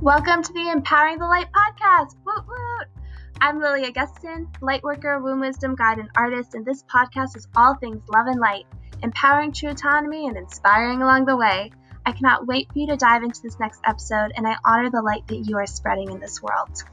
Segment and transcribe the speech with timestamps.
[0.00, 2.14] Welcome to the Empowering the Light podcast.
[2.24, 2.86] Woot woot!
[3.40, 8.00] I'm Lily Augustin, lightworker, womb wisdom guide, and artist, and this podcast is all things
[8.08, 8.66] love and light,
[9.02, 11.72] empowering true autonomy and inspiring along the way.
[12.06, 15.02] I cannot wait for you to dive into this next episode, and I honor the
[15.02, 16.84] light that you are spreading in this world.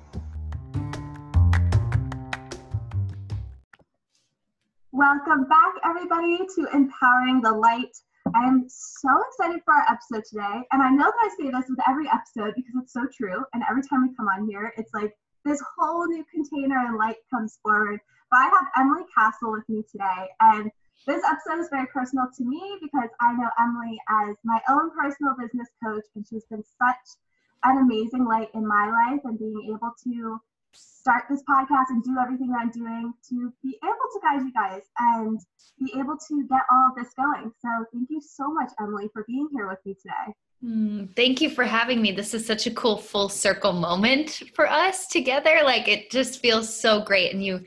[4.91, 7.95] Welcome back, everybody, to Empowering the Light.
[8.33, 10.65] I am so excited for our episode today.
[10.71, 13.45] And I know that I say this with every episode because it's so true.
[13.53, 17.17] And every time we come on here, it's like this whole new container and light
[17.29, 17.99] comes forward.
[18.31, 20.27] But I have Emily Castle with me today.
[20.39, 20.71] And
[21.05, 25.35] this episode is very personal to me because I know Emily as my own personal
[25.39, 27.19] business coach, and she's been such
[27.63, 30.41] an amazing light in my life and being able to
[30.75, 34.53] start this podcast and do everything that I'm doing to be able to guide you
[34.53, 35.39] guys and
[35.79, 37.51] be able to get all of this going.
[37.59, 40.33] So thank you so much, Emily, for being here with me today.
[40.63, 42.11] Mm, thank you for having me.
[42.11, 45.61] This is such a cool full circle moment for us together.
[45.63, 47.33] Like it just feels so great.
[47.33, 47.61] And you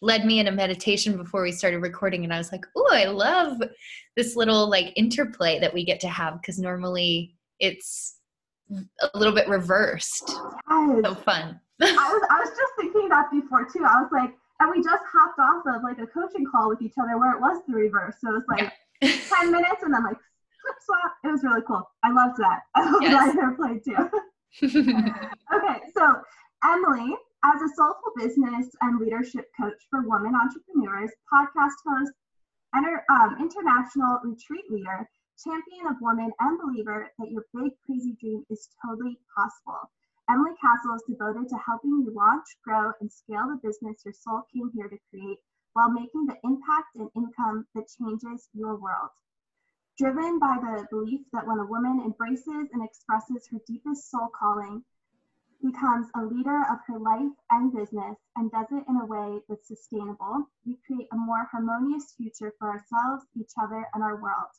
[0.00, 3.06] led me in a meditation before we started recording, and I was like, "Oh, I
[3.06, 3.60] love
[4.16, 8.18] this little like interplay that we get to have because normally it's
[8.70, 10.36] a little bit reversed.
[10.68, 11.00] Yes.
[11.04, 13.84] So fun." I was I was just thinking that before too.
[13.84, 14.30] I was like,
[14.60, 17.40] and we just hopped off of like a coaching call with each other where it
[17.40, 18.16] was the reverse.
[18.20, 18.72] So it was like
[19.02, 19.16] yeah.
[19.28, 20.18] ten minutes and then like
[20.62, 21.12] flip swap.
[21.24, 21.82] It was really cool.
[22.02, 22.60] I loved that.
[22.74, 23.12] I love yes.
[23.12, 24.10] that interplay too.
[24.62, 26.22] okay, so
[26.64, 32.12] Emily, as a soulful business and leadership coach for women entrepreneurs, podcast host,
[32.74, 35.08] enter, um, international retreat leader,
[35.42, 39.90] champion of women, and believer that your big crazy dream is totally possible.
[40.30, 44.42] Emily Castle is devoted to helping you launch, grow, and scale the business your soul
[44.50, 45.38] came here to create
[45.74, 49.10] while making the impact and income that changes your world.
[49.98, 54.82] Driven by the belief that when a woman embraces and expresses her deepest soul calling,
[55.62, 59.68] becomes a leader of her life and business, and does it in a way that's
[59.68, 64.50] sustainable, we create a more harmonious future for ourselves, each other, and our world.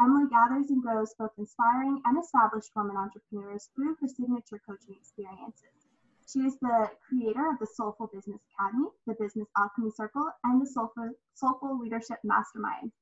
[0.00, 5.88] Emily gathers and grows both inspiring and established women entrepreneurs through her signature coaching experiences.
[6.26, 10.66] She is the creator of the Soulful Business Academy, the Business Alchemy Circle, and the
[10.66, 12.92] Soulful, Soulful Leadership Mastermind.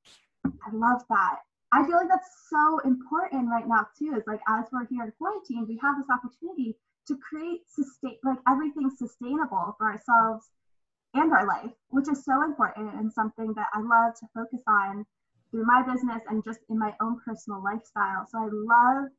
[0.45, 1.39] I love that.
[1.71, 4.15] I feel like that's so important right now too.
[4.15, 6.77] Is like as we're here in quarantine, we have this opportunity
[7.07, 10.49] to create sustain like everything sustainable for ourselves
[11.13, 15.05] and our life, which is so important and something that I love to focus on
[15.51, 18.27] through my business and just in my own personal lifestyle.
[18.29, 19.09] So I love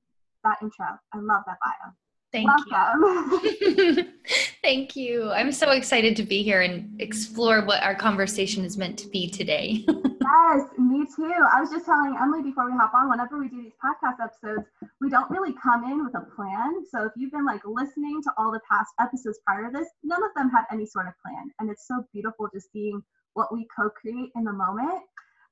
[0.44, 0.86] that intro.
[1.12, 1.92] I love that bio.
[2.30, 3.40] Thank Welcome.
[3.60, 4.08] you.
[4.62, 5.30] Thank you.
[5.30, 9.28] I'm so excited to be here and explore what our conversation is meant to be
[9.30, 9.84] today.
[9.86, 11.32] yes, me too.
[11.52, 14.68] I was just telling Emily before we hop on, whenever we do these podcast episodes,
[15.00, 16.84] we don't really come in with a plan.
[16.90, 20.22] So if you've been like listening to all the past episodes prior to this, none
[20.22, 21.50] of them had any sort of plan.
[21.60, 23.02] And it's so beautiful just seeing
[23.32, 25.02] what we co create in the moment.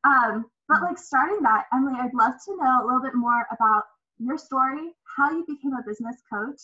[0.06, 3.84] Um, but like starting that, Emily, I'd love to know a little bit more about
[4.18, 6.60] your story, how you became a business coach,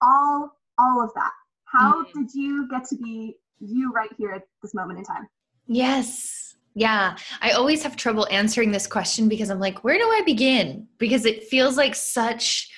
[0.00, 1.32] all all of that.
[1.64, 2.22] How mm-hmm.
[2.22, 5.28] did you get to be you right here at this moment in time?
[5.66, 6.56] Yes.
[6.74, 10.88] Yeah, I always have trouble answering this question because I'm like, where do I begin?
[10.98, 12.70] Because it feels like such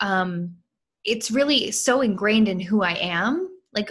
[0.00, 0.56] um
[1.04, 3.48] it's really so ingrained in who I am.
[3.72, 3.90] Like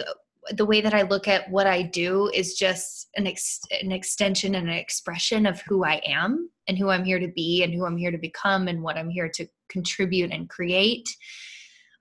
[0.52, 4.54] the way that I look at what I do is just an ex- an extension
[4.54, 7.84] and an expression of who I am and who I'm here to be and who
[7.84, 11.08] I'm here to become and what I'm here to contribute and create.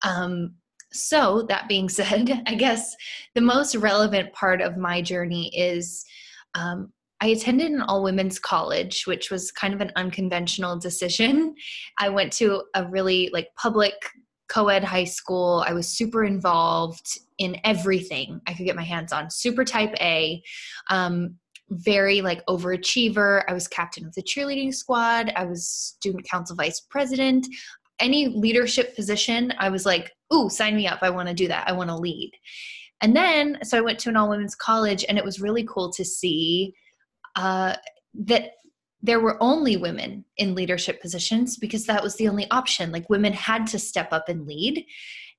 [0.04, 0.56] Um,
[0.92, 2.96] so that being said, I guess
[3.34, 6.06] the most relevant part of my journey is
[6.54, 6.92] um,
[7.22, 11.56] I attended an all women's college, which was kind of an unconventional decision.
[11.98, 13.94] I went to a really like public
[14.48, 15.64] co-ed high school.
[15.68, 19.30] I was super involved in everything i could get my hands on.
[19.30, 20.42] Super type a
[20.90, 21.36] um,
[21.70, 23.44] very like overachiever.
[23.48, 25.34] I was captain of the cheerleading squad.
[25.36, 27.48] I was student council vice president.
[28.00, 31.00] Any leadership position i was like ooh sign me up.
[31.02, 31.68] I want to do that.
[31.68, 32.32] I want to lead.
[33.02, 35.92] And then so i went to an all women's college and it was really cool
[35.94, 36.74] to see
[37.36, 37.76] uh,
[38.14, 38.52] that
[39.06, 42.92] there were only women in leadership positions because that was the only option.
[42.92, 44.84] Like women had to step up and lead.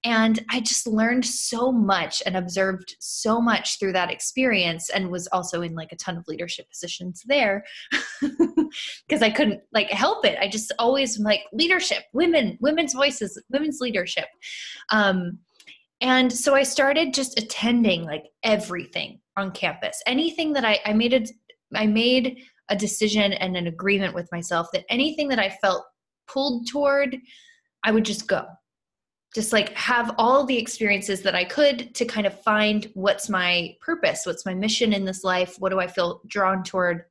[0.04, 5.26] And I just learned so much and observed so much through that experience and was
[5.28, 7.64] also in like a ton of leadership positions there
[8.20, 10.38] because I couldn't like help it.
[10.40, 14.28] I just always like leadership, women, women's voices, women's leadership.
[14.90, 15.38] Um,
[16.00, 20.00] and so I started just attending like everything on campus.
[20.06, 21.30] Anything that I, I made it,
[21.74, 25.84] I made a decision and an agreement with myself that anything that I felt
[26.26, 27.16] pulled toward,
[27.84, 28.46] I would just go
[29.36, 33.76] just like have all the experiences that I could to kind of find what's my
[33.82, 37.02] purpose, what's my mission in this life, what do I feel drawn toward,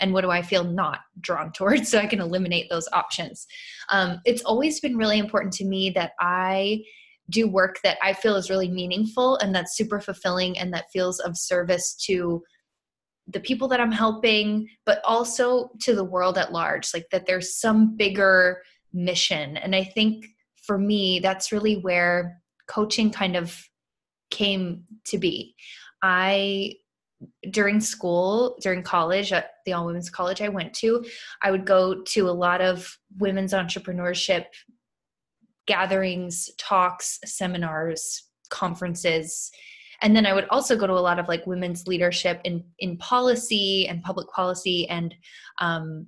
[0.00, 3.46] and what do I feel not drawn towards, so I can eliminate those options.
[3.90, 6.82] Um, it's always been really important to me that I
[7.30, 11.20] do work that I feel is really meaningful and that's super fulfilling and that feels
[11.20, 12.42] of service to
[13.32, 17.54] the people that I'm helping, but also to the world at large, like that there's
[17.54, 18.62] some bigger
[18.92, 19.56] mission.
[19.56, 20.26] And I think
[20.62, 23.58] for me, that's really where coaching kind of
[24.30, 25.54] came to be.
[26.02, 26.74] I
[27.50, 31.04] during school, during college at the all women's college I went to,
[31.42, 34.46] I would go to a lot of women's entrepreneurship
[35.66, 39.50] gatherings, talks, seminars, conferences.
[40.02, 42.96] And then I would also go to a lot of like women's leadership in in
[42.98, 45.14] policy and public policy and
[45.60, 46.06] um,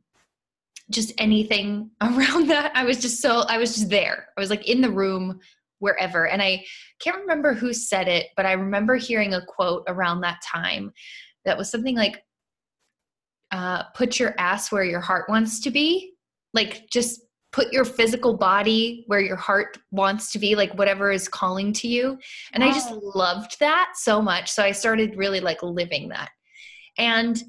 [0.91, 2.73] just anything around that.
[2.75, 4.29] I was just so I was just there.
[4.37, 5.41] I was like in the room
[5.83, 6.29] wherever.
[6.29, 6.65] And I
[7.01, 10.93] can't remember who said it, but I remember hearing a quote around that time
[11.45, 12.23] that was something like
[13.51, 16.15] uh, put your ass where your heart wants to be.
[16.55, 17.23] Like just
[17.53, 21.87] put your physical body where your heart wants to be, like whatever is calling to
[21.87, 22.19] you.
[22.53, 24.51] And I just loved that so much.
[24.51, 26.31] So I started really like living that.
[26.97, 27.43] And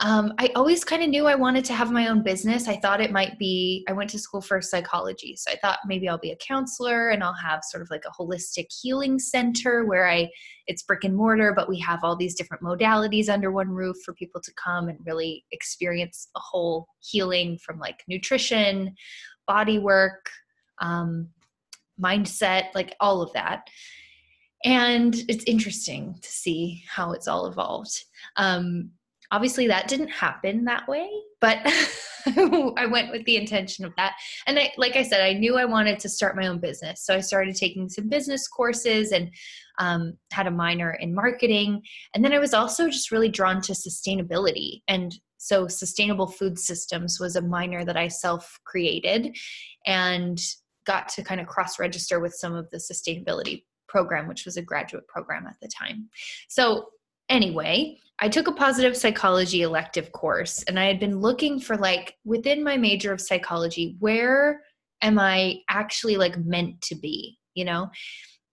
[0.00, 2.66] um, I always kind of knew I wanted to have my own business.
[2.66, 5.36] I thought it might be, I went to school for psychology.
[5.36, 8.22] So I thought maybe I'll be a counselor and I'll have sort of like a
[8.22, 10.28] holistic healing center where I,
[10.66, 14.14] it's brick and mortar, but we have all these different modalities under one roof for
[14.14, 18.96] people to come and really experience a whole healing from like nutrition,
[19.46, 20.30] body work,
[20.80, 21.28] um,
[22.00, 23.68] mindset, like all of that.
[24.64, 28.04] And it's interesting to see how it's all evolved.
[28.36, 28.90] Um,
[29.34, 31.08] obviously that didn't happen that way
[31.40, 31.58] but
[32.76, 34.14] i went with the intention of that
[34.46, 37.14] and i like i said i knew i wanted to start my own business so
[37.14, 39.30] i started taking some business courses and
[39.80, 41.82] um, had a minor in marketing
[42.14, 47.18] and then i was also just really drawn to sustainability and so sustainable food systems
[47.20, 49.36] was a minor that i self created
[49.86, 50.40] and
[50.86, 54.62] got to kind of cross register with some of the sustainability program which was a
[54.62, 56.08] graduate program at the time
[56.48, 56.88] so
[57.28, 62.16] anyway I took a positive psychology elective course and I had been looking for like
[62.24, 64.62] within my major of psychology, where
[65.02, 67.90] am I actually like meant to be, you know?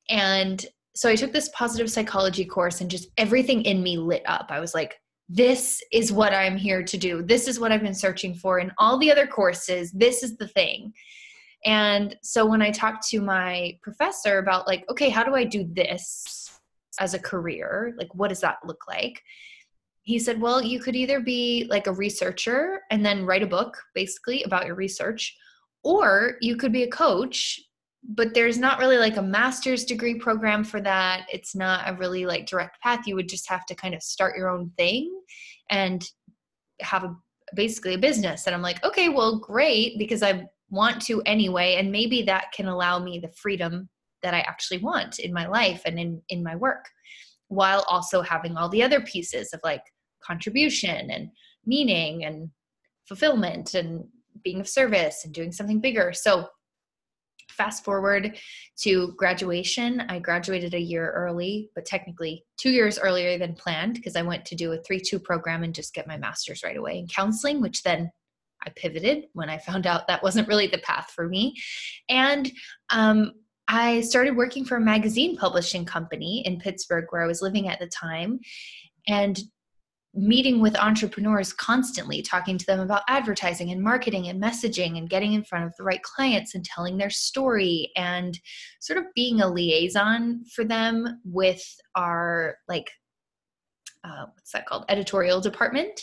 [0.10, 0.66] And
[0.96, 4.48] so I took this positive psychology course and just everything in me lit up.
[4.50, 4.96] I was like,
[5.34, 7.22] this is what I'm here to do.
[7.22, 9.92] This is what I've been searching for in all the other courses.
[9.92, 10.94] This is the thing.
[11.66, 15.68] And so when I talked to my professor about like, okay, how do I do
[15.72, 16.60] this
[17.00, 17.94] as a career?
[17.98, 19.22] Like what does that look like?
[20.04, 23.78] he said, Well, you could either be like a researcher and then write a book
[23.94, 25.36] basically about your research,
[25.84, 27.60] or you could be a coach,
[28.04, 31.28] but there's not really like a master's degree program for that.
[31.32, 33.06] It's not a really like direct path.
[33.06, 35.14] You would just have to kind of start your own thing
[35.70, 36.04] and
[36.82, 37.16] have a
[37.54, 38.48] basically a business.
[38.48, 41.76] And I'm like, okay, well, great, because I want to anyway.
[41.76, 43.90] And maybe that can allow me the freedom
[44.24, 46.86] that I actually want in my life and in, in my work
[47.50, 49.84] while also having all the other pieces of like
[50.24, 51.30] contribution and
[51.66, 52.50] meaning and
[53.08, 54.06] fulfillment and
[54.44, 56.14] being of service and doing something bigger.
[56.14, 56.48] So,
[57.52, 58.38] fast forward
[58.82, 64.16] to graduation, I graduated a year early, but technically two years earlier than planned because
[64.16, 67.00] I went to do a 3 2 program and just get my master's right away
[67.00, 68.12] in counseling, which then
[68.66, 71.56] I pivoted when I found out that wasn't really the path for me.
[72.10, 72.52] And
[72.92, 73.34] um,
[73.68, 77.80] I started working for a magazine publishing company in Pittsburgh where I was living at
[77.80, 78.40] the time
[79.08, 79.40] and
[80.14, 85.34] meeting with entrepreneurs constantly, talking to them about advertising and marketing and messaging and getting
[85.34, 88.40] in front of the right clients and telling their story and
[88.82, 91.64] sort of being a liaison for them with
[91.96, 92.92] our like
[94.04, 94.84] uh, what's that called?
[94.90, 96.02] Editorial department.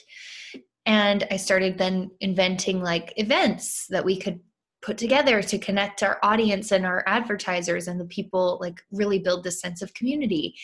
[0.86, 4.40] And i started then inventing like events that we could
[4.80, 9.42] put together to connect our audience and our advertisers and the people like really build
[9.42, 10.54] this sense of community.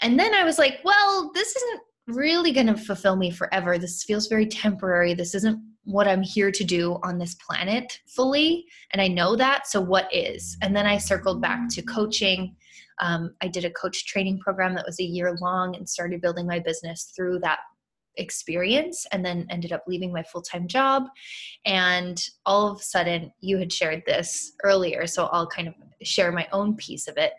[0.00, 3.78] And then i was like well this isn't really going to fulfill me forever.
[3.78, 5.14] This feels very temporary.
[5.14, 9.68] This isn't what i'm here to do on this planet fully and i know that
[9.68, 10.56] so what is?
[10.60, 12.56] And then i circled back to coaching.
[13.00, 16.46] Um, i did a coach training program that was a year long and started building
[16.46, 17.60] my business through that
[18.16, 21.04] experience and then ended up leaving my full-time job.
[21.66, 26.32] And all of a sudden you had shared this earlier so I'll kind of share
[26.32, 27.34] my own piece of it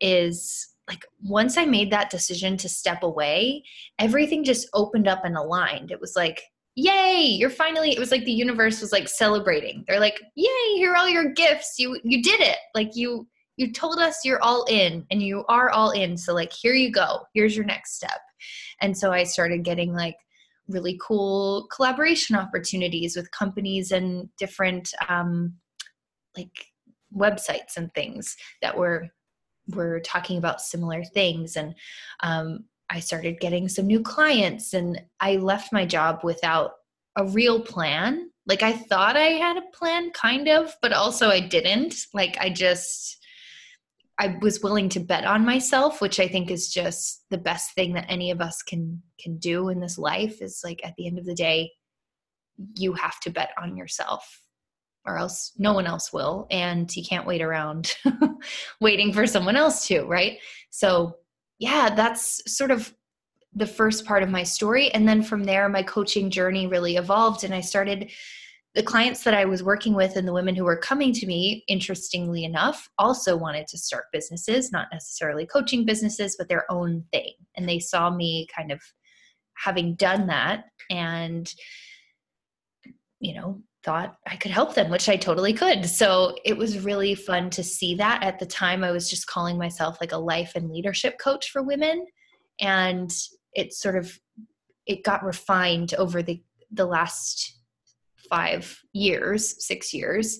[0.00, 3.62] is like once I made that decision to step away
[3.98, 5.90] everything just opened up and aligned.
[5.90, 6.42] It was like
[6.74, 9.84] yay you're finally it was like the universe was like celebrating.
[9.86, 11.74] They're like yay here are all your gifts.
[11.78, 12.58] You you did it.
[12.74, 16.16] Like you you told us you're all in and you are all in.
[16.16, 17.20] So like here you go.
[17.34, 18.20] Here's your next step.
[18.80, 20.16] And so i started getting like
[20.68, 25.54] really cool collaboration opportunities with companies and different um,
[26.36, 26.66] like
[27.16, 29.08] websites and things that were
[29.74, 31.74] were talking about similar things and
[32.20, 36.72] um, i started getting some new clients and i left my job without
[37.16, 38.30] a real plan.
[38.46, 41.94] Like i thought i had a plan kind of but also i didn't.
[42.14, 43.16] Like i just
[44.20, 47.92] I was willing to bet on myself, which I think is just the best thing
[47.92, 51.18] that any of us can can do in this life is like at the end
[51.18, 51.70] of the day
[52.76, 54.47] you have to bet on yourself
[55.08, 57.96] or else no one else will and you can't wait around
[58.80, 60.38] waiting for someone else to, right?
[60.70, 61.16] So,
[61.58, 62.94] yeah, that's sort of
[63.54, 67.42] the first part of my story and then from there my coaching journey really evolved
[67.44, 68.10] and I started
[68.74, 71.64] the clients that I was working with and the women who were coming to me,
[71.68, 77.32] interestingly enough, also wanted to start businesses, not necessarily coaching businesses, but their own thing.
[77.56, 78.80] And they saw me kind of
[79.56, 81.52] having done that and,
[83.18, 85.86] you know, thought I could help them, which I totally could.
[85.86, 88.22] So it was really fun to see that.
[88.22, 91.62] At the time, I was just calling myself like a life and leadership coach for
[91.62, 92.04] women.
[92.60, 93.10] And
[93.54, 94.20] it sort of
[94.84, 97.60] it got refined over the the last
[98.28, 100.38] five years, six years,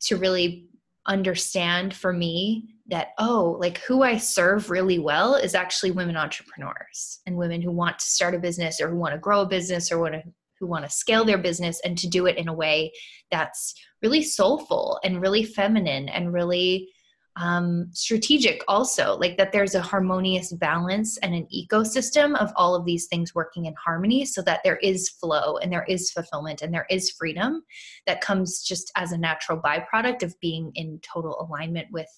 [0.00, 0.66] to really
[1.06, 7.20] understand for me that, oh, like who I serve really well is actually women entrepreneurs
[7.26, 9.92] and women who want to start a business or who want to grow a business
[9.92, 10.22] or want to
[10.58, 12.92] who want to scale their business and to do it in a way
[13.30, 16.88] that's really soulful and really feminine and really
[17.36, 22.84] um, strategic also like that there's a harmonious balance and an ecosystem of all of
[22.84, 26.74] these things working in harmony so that there is flow and there is fulfillment and
[26.74, 27.62] there is freedom
[28.06, 32.08] that comes just as a natural byproduct of being in total alignment with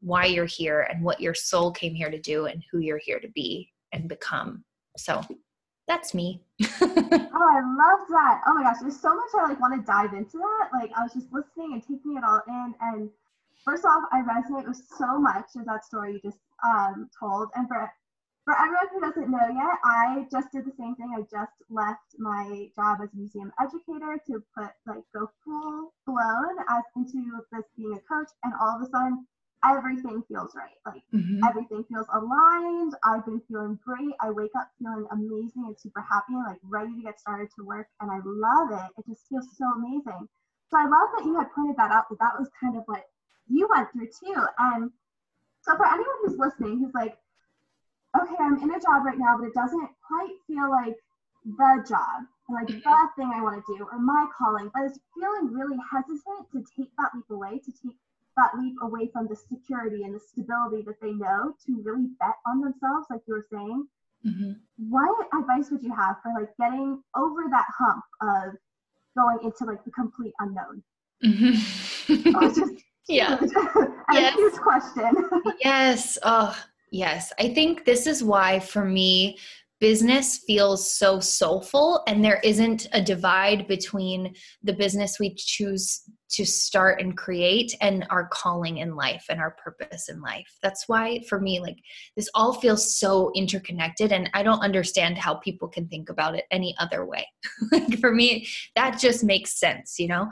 [0.00, 3.20] why you're here and what your soul came here to do and who you're here
[3.20, 4.64] to be and become.
[4.96, 5.20] So
[5.86, 9.74] that's me oh i love that oh my gosh there's so much i like want
[9.74, 13.10] to dive into that like i was just listening and taking it all in and
[13.66, 17.50] first off, I resonate with so much of that story you just um, told.
[17.54, 17.90] And for
[18.44, 21.12] for everyone who doesn't know yet, I just did the same thing.
[21.18, 26.54] I just left my job as a museum educator to put like go full blown
[26.70, 29.26] as into this being a coach, and all of a sudden
[29.64, 30.76] everything feels right.
[30.84, 31.40] Like mm-hmm.
[31.48, 32.94] everything feels aligned.
[33.04, 34.14] I've been feeling great.
[34.20, 37.64] I wake up feeling amazing and super happy and like ready to get started to
[37.64, 37.88] work.
[38.00, 38.90] And I love it.
[38.98, 40.28] It just feels so amazing.
[40.70, 43.06] So I love that you had pointed that out that that was kind of what
[43.48, 44.46] you went through too.
[44.58, 44.90] And
[45.62, 47.16] so for anyone who's listening, who's like,
[48.20, 50.96] okay, I'm in a job right now, but it doesn't quite feel like
[51.44, 52.82] the job, like the
[53.16, 56.90] thing I want to do, or my calling, but is feeling really hesitant to take
[56.98, 57.96] that leap away, to take
[58.36, 62.36] that leap away from the security and the stability that they know to really bet
[62.46, 63.86] on themselves, like you were saying.
[64.26, 64.52] Mm-hmm.
[64.90, 68.54] What advice would you have for like getting over that hump of
[69.16, 70.82] going into like the complete unknown?
[71.24, 72.30] Mm-hmm.
[72.54, 73.38] just yeah
[74.12, 74.34] yes.
[74.34, 75.12] huge question
[75.60, 76.56] yes oh
[76.90, 79.38] yes i think this is why for me
[79.80, 86.44] business feels so soulful and there isn't a divide between the business we choose to
[86.44, 90.58] start and create and our calling in life and our purpose in life.
[90.62, 91.76] That's why for me like
[92.16, 96.44] this all feels so interconnected and i don't understand how people can think about it
[96.50, 97.26] any other way.
[97.72, 100.30] Like for me that just makes sense you know?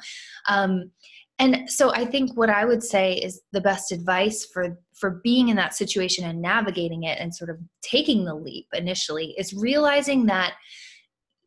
[0.49, 0.91] Um
[1.39, 5.49] and so i think what i would say is the best advice for for being
[5.49, 10.27] in that situation and navigating it and sort of taking the leap initially is realizing
[10.27, 10.55] that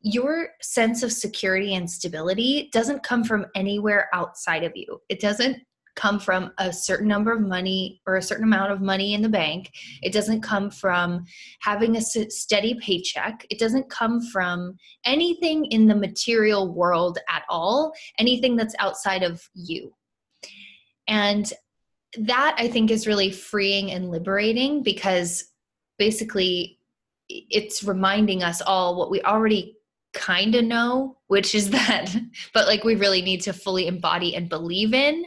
[0.01, 5.01] your sense of security and stability doesn't come from anywhere outside of you.
[5.10, 5.58] It doesn't
[5.97, 9.27] come from a certain number of money or a certain amount of money in the
[9.27, 9.73] bank.
[10.01, 11.25] It doesn't come from
[11.59, 13.45] having a steady paycheck.
[13.49, 19.41] It doesn't come from anything in the material world at all, anything that's outside of
[19.53, 19.93] you.
[21.07, 21.51] And
[22.17, 25.51] that I think is really freeing and liberating because
[25.97, 26.79] basically
[27.27, 29.77] it's reminding us all what we already
[30.13, 32.15] kind of know, which is that,
[32.53, 35.25] but like we really need to fully embody and believe in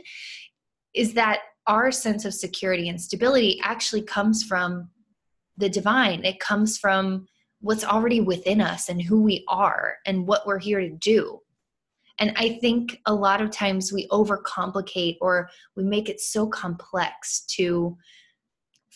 [0.94, 4.88] is that our sense of security and stability actually comes from
[5.56, 6.25] the divine.
[6.25, 7.26] It comes from
[7.61, 11.40] what's already within us and who we are and what we're here to do.
[12.18, 17.44] And I think a lot of times we overcomplicate or we make it so complex
[17.56, 17.97] to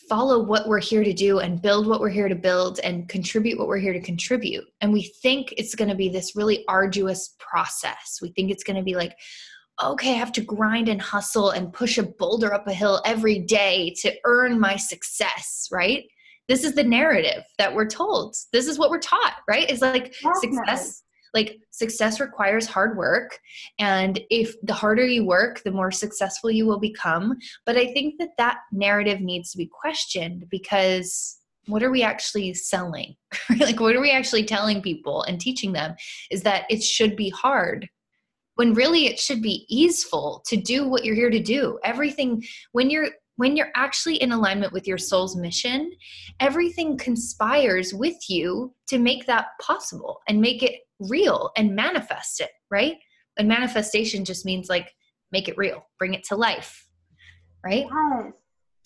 [0.09, 3.57] follow what we're here to do and build what we're here to build and contribute
[3.57, 4.65] what we're here to contribute.
[4.81, 8.19] And we think it's going to be this really arduous process.
[8.21, 9.17] We think it's going to be like,
[9.83, 13.39] okay, I have to grind and hustle and push a boulder up a hill every
[13.39, 16.05] day to earn my success, right?
[16.47, 18.35] This is the narrative that we're told.
[18.53, 19.69] This is what we're taught, right?
[19.69, 20.57] It's like Definitely.
[20.57, 21.01] success
[21.35, 23.37] like success requires hard work
[23.77, 28.15] and if the harder you work the more successful you will become but i think
[28.17, 33.15] that that narrative needs to be questioned because what are we actually selling
[33.59, 35.93] like what are we actually telling people and teaching them
[36.31, 37.87] is that it should be hard
[38.55, 41.79] when really it should be easeful to do what you're here to do.
[41.83, 45.91] Everything when you're when you're actually in alignment with your soul's mission
[46.39, 52.51] everything conspires with you to make that possible and make it real and manifest it
[52.71, 52.95] right?
[53.37, 54.89] And manifestation just means like
[55.33, 56.87] make it real bring it to life
[57.63, 57.85] right?
[57.89, 58.33] Yes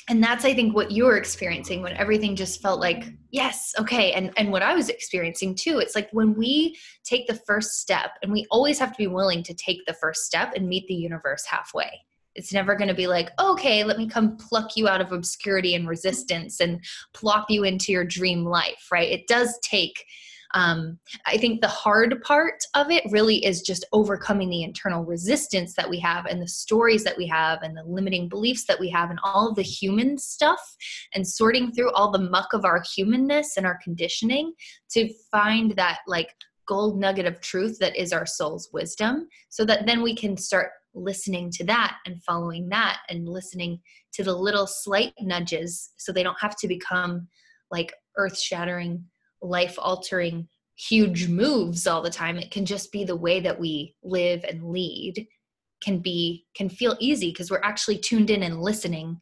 [0.10, 4.12] and that's i think what you were experiencing when everything just felt like yes okay.
[4.12, 8.12] And and what i was experiencing too it's like when we take the first step
[8.22, 10.96] and we always have to be willing to take the first step and meet the
[10.96, 11.92] universe halfway.
[12.36, 15.75] It's never going to be like okay let me come pluck you out of obscurity
[15.75, 19.10] and resistance and plop you into your dream life right?
[19.10, 20.06] It does take
[20.53, 25.75] um, I think the hard part of it really is just overcoming the internal resistance
[25.75, 28.89] that we have and the stories that we have and the limiting beliefs that we
[28.89, 30.75] have and all the human stuff
[31.13, 34.53] and sorting through all the muck of our humanness and our conditioning
[34.91, 36.34] to find that like
[36.68, 40.72] gold nugget of truth that is our soul's wisdom so that then we can start
[40.96, 43.79] listening to that and following that and listening
[44.12, 47.27] to the little slight nudges so they don't have to become
[47.72, 49.03] like earth shattering
[49.41, 53.96] life altering huge moves all the time it can just be the way that we
[54.03, 55.27] live and lead
[55.81, 59.19] can be can feel easy because we're actually tuned in and listening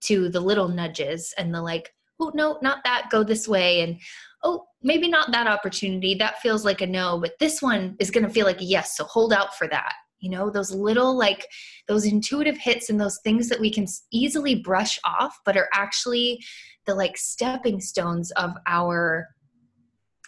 [0.00, 3.98] to the little nudges and the like oh no not that go this way and
[4.44, 8.24] oh maybe not that opportunity that feels like a no but this one is going
[8.24, 9.92] to feel like a yes so hold out for that.
[10.20, 11.48] You know those little like
[11.88, 16.40] those intuitive hits and those things that we can easily brush off but are actually
[16.86, 19.28] the like stepping stones of our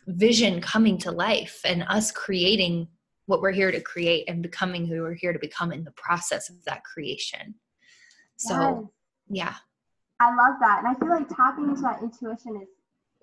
[0.07, 2.88] vision coming to life and us creating
[3.27, 6.51] what we're here to create and becoming who we're here to become in the process
[6.51, 7.55] of that creation.
[8.37, 8.90] So,
[9.29, 9.45] yes.
[9.51, 9.55] yeah.
[10.21, 10.85] I love that.
[10.85, 12.69] And I feel like tapping into that intuition is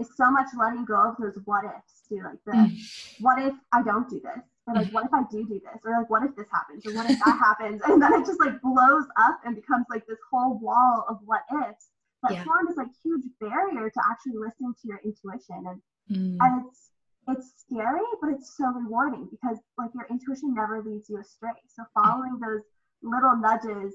[0.02, 2.22] is so much letting go of those what ifs too.
[2.24, 2.78] Like the mm.
[3.20, 4.44] what if I don't do this?
[4.68, 5.82] Or like what if I do do this?
[5.86, 6.86] Or like what if this happens?
[6.86, 7.82] Or what if that happens?
[7.86, 11.42] And then it just like blows up and becomes like this whole wall of what
[11.68, 11.90] ifs
[12.24, 12.44] that yeah.
[12.44, 15.66] form this like huge barrier to actually listening to your intuition.
[15.68, 16.38] And Mm.
[16.40, 16.92] And it's
[17.28, 21.50] it's scary, but it's so rewarding because like your intuition never leads you astray.
[21.68, 22.64] So following those
[23.02, 23.94] little nudges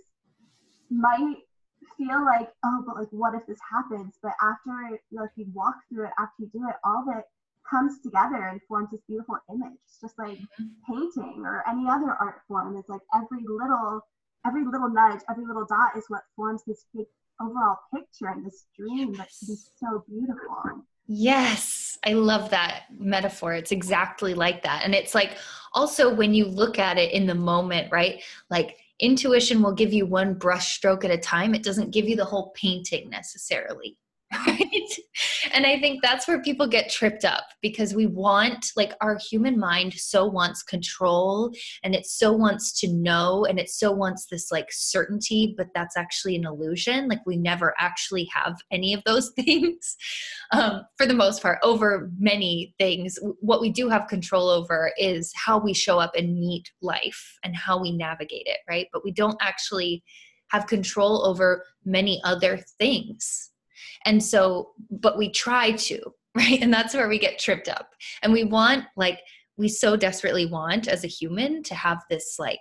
[0.90, 1.36] might
[1.98, 4.18] feel like, oh, but like what if this happens?
[4.22, 7.24] But after like you walk through it, after you do it, all of it
[7.68, 9.78] comes together and forms this beautiful image.
[9.84, 10.38] It's just like
[10.88, 12.76] painting or any other art form.
[12.76, 14.00] It's like every little
[14.46, 17.06] every little nudge, every little dot is what forms this big
[17.40, 19.18] overall picture and this dream yes.
[19.18, 20.86] that can be so beautiful.
[21.06, 23.54] Yes, I love that metaphor.
[23.54, 24.82] It's exactly like that.
[24.84, 25.36] And it's like
[25.72, 28.22] also when you look at it in the moment, right?
[28.50, 32.16] Like intuition will give you one brush stroke at a time, it doesn't give you
[32.16, 33.96] the whole painting necessarily.
[34.34, 34.70] Right?
[35.52, 39.58] And I think that's where people get tripped up because we want, like, our human
[39.58, 41.52] mind so wants control
[41.84, 45.96] and it so wants to know and it so wants this, like, certainty, but that's
[45.96, 47.08] actually an illusion.
[47.08, 49.96] Like, we never actually have any of those things
[50.52, 53.18] um, for the most part over many things.
[53.40, 57.54] What we do have control over is how we show up and meet life and
[57.54, 58.88] how we navigate it, right?
[58.92, 60.02] But we don't actually
[60.48, 63.50] have control over many other things
[64.04, 66.00] and so, but we try to,
[66.34, 66.60] right?
[66.60, 67.90] And that's where we get tripped up.
[68.22, 69.20] And we want, like,
[69.56, 72.60] we so desperately want as a human to have this, like,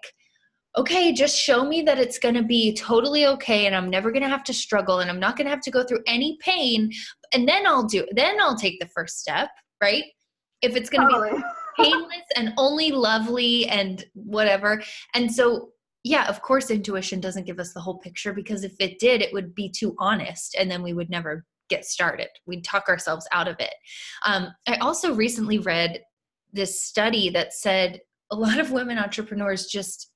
[0.77, 4.23] okay, just show me that it's going to be totally okay and I'm never going
[4.23, 6.91] to have to struggle and I'm not going to have to go through any pain.
[7.33, 9.49] And then I'll do, then I'll take the first step,
[9.81, 10.03] right?
[10.61, 11.37] If it's going to totally.
[11.37, 11.43] be
[11.83, 14.81] painless and only lovely and whatever.
[15.13, 15.69] And so
[16.05, 19.33] yeah, of course, intuition doesn't give us the whole picture because if it did, it
[19.33, 22.27] would be too honest and then we would never get started.
[22.45, 23.73] We'd talk ourselves out of it.
[24.23, 25.99] Um, I also recently read
[26.53, 30.11] this study that said a lot of women entrepreneurs just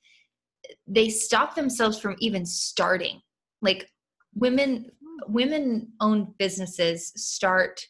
[0.86, 3.20] they stop themselves from even starting
[3.62, 3.90] like
[4.36, 4.86] women
[5.28, 7.82] women owned businesses start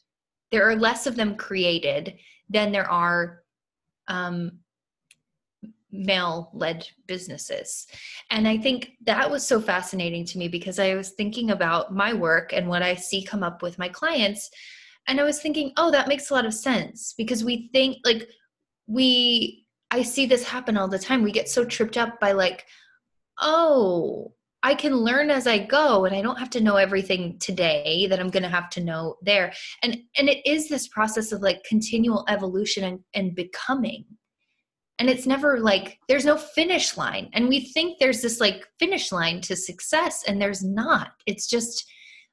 [0.51, 2.13] there are less of them created
[2.49, 3.41] than there are
[4.07, 4.59] um,
[5.91, 7.88] male led businesses.
[8.30, 12.13] And I think that was so fascinating to me because I was thinking about my
[12.13, 14.49] work and what I see come up with my clients.
[15.08, 18.28] And I was thinking, oh, that makes a lot of sense because we think like
[18.88, 21.23] we, I see this happen all the time.
[21.23, 22.65] We get so tripped up by like,
[23.39, 28.08] oh, I can learn as I go and I don't have to know everything today
[28.10, 29.54] that I'm going to have to know there.
[29.84, 34.06] And and it is this process of like continual evolution and, and becoming.
[34.99, 37.29] And it's never like there's no finish line.
[37.33, 41.12] And we think there's this like finish line to success and there's not.
[41.25, 41.85] It's just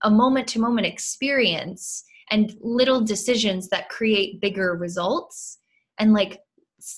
[0.03, 5.59] a moment to moment experience and little decisions that create bigger results
[5.99, 6.41] and like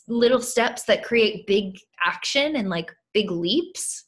[0.09, 4.05] little steps that create big action and like big leaps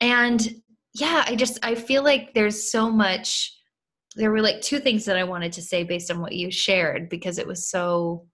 [0.00, 0.54] and
[0.94, 3.56] yeah i just i feel like there's so much
[4.16, 7.08] there were like two things that i wanted to say based on what you shared
[7.08, 8.26] because it was so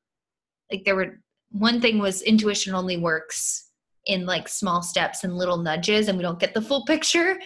[0.70, 1.20] like there were
[1.50, 3.70] one thing was intuition only works
[4.06, 7.38] in like small steps and little nudges and we don't get the full picture.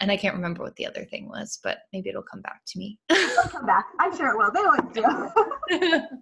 [0.00, 2.78] And i can't remember what the other thing was but maybe it'll come back to
[2.78, 2.98] me.
[3.08, 3.86] It'll come back.
[4.00, 4.50] I'm sure it will.
[4.50, 6.00] They always do.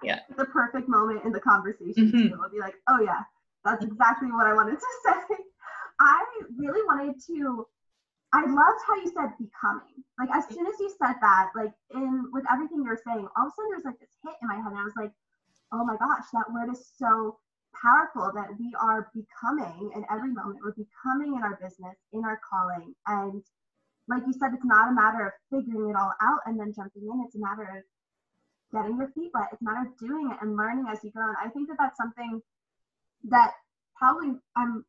[0.00, 0.20] Yeah.
[0.36, 2.28] The perfect moment in the conversation mm-hmm.
[2.28, 2.34] too.
[2.34, 3.22] It'll be like oh yeah
[3.64, 5.36] that's exactly what i wanted to say.
[6.00, 6.24] I
[6.56, 7.66] really wanted to.
[8.32, 10.04] I loved how you said becoming.
[10.18, 13.52] Like as soon as you said that, like in with everything you're saying, all of
[13.52, 15.10] a sudden there's like this hit in my head, and I was like,
[15.72, 17.38] oh my gosh, that word is so
[17.82, 20.58] powerful that we are becoming in every moment.
[20.62, 23.42] We're becoming in our business, in our calling, and
[24.08, 27.02] like you said, it's not a matter of figuring it all out and then jumping
[27.02, 27.22] in.
[27.26, 27.84] It's a matter of
[28.72, 29.48] getting your feet wet.
[29.52, 31.20] It's a matter of doing it and learning as you go.
[31.20, 32.40] And I think that that's something
[33.28, 33.52] that
[33.96, 34.84] probably I'm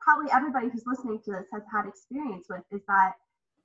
[0.00, 3.14] probably everybody who's listening to this has had experience with is that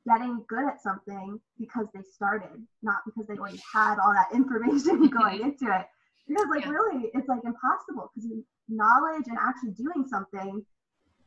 [0.07, 5.07] getting good at something because they started, not because they already had all that information
[5.21, 5.85] going into it.
[6.27, 6.71] Because like yeah.
[6.71, 8.29] really, it's like impossible because
[8.67, 10.65] knowledge and actually doing something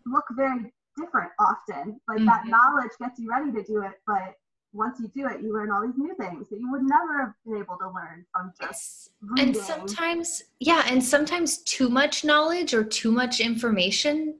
[0.06, 2.00] look very different often.
[2.08, 2.26] Like mm-hmm.
[2.26, 4.34] that knowledge gets you ready to do it, but
[4.72, 7.32] once you do it, you learn all these new things that you would never have
[7.44, 9.48] been able to learn from just reading.
[9.48, 14.38] And sometimes, yeah, and sometimes too much knowledge or too much information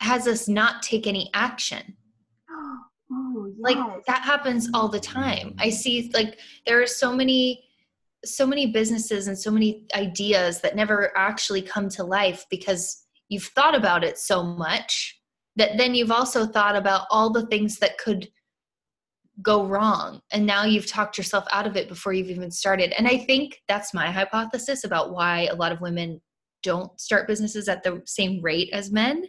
[0.00, 1.96] has us not take any action.
[3.14, 3.56] Oh, yes.
[3.58, 5.54] Like that happens all the time.
[5.58, 7.62] I see like there are so many
[8.24, 13.50] so many businesses and so many ideas that never actually come to life because you've
[13.54, 15.18] thought about it so much
[15.56, 18.28] that then you've also thought about all the things that could
[19.40, 23.08] go wrong and now you've talked yourself out of it before you've even started and
[23.08, 26.20] i think that's my hypothesis about why a lot of women
[26.62, 29.24] don't start businesses at the same rate as men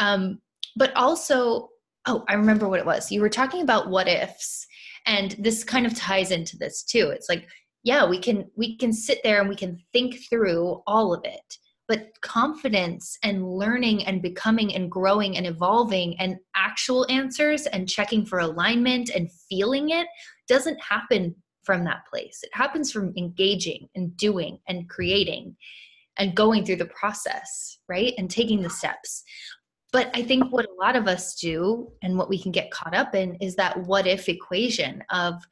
[0.00, 0.40] um,
[0.76, 1.68] but also,
[2.06, 3.12] oh, I remember what it was.
[3.12, 4.66] You were talking about what ifs,
[5.06, 7.10] and this kind of ties into this too.
[7.10, 7.46] It's like,
[7.82, 11.58] yeah, we can we can sit there and we can think through all of it
[11.90, 18.24] but confidence and learning and becoming and growing and evolving and actual answers and checking
[18.24, 20.06] for alignment and feeling it
[20.46, 22.44] doesn't happen from that place.
[22.44, 25.56] It happens from engaging and doing and creating
[26.16, 28.14] and going through the process, right?
[28.18, 29.24] And taking the steps.
[29.92, 32.94] But I think what a lot of us do and what we can get caught
[32.94, 35.42] up in is that what if equation of,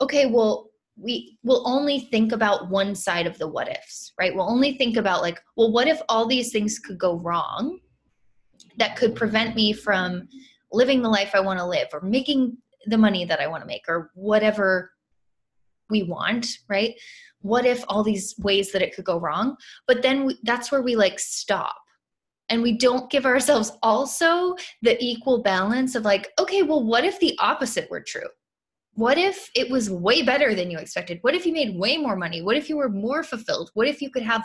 [0.00, 4.34] okay, well, we will only think about one side of the what ifs, right?
[4.34, 7.78] We'll only think about, like, well, what if all these things could go wrong
[8.76, 10.28] that could prevent me from
[10.70, 13.66] living the life I want to live or making the money that I want to
[13.66, 14.92] make or whatever
[15.90, 16.94] we want, right?
[17.40, 19.56] What if all these ways that it could go wrong?
[19.86, 21.74] But then we, that's where we like stop
[22.48, 27.18] and we don't give ourselves also the equal balance of like okay well what if
[27.18, 28.28] the opposite were true
[28.94, 31.18] what if it was way better than you expected?
[31.22, 32.42] What if you made way more money?
[32.42, 33.70] What if you were more fulfilled?
[33.74, 34.44] What if you could have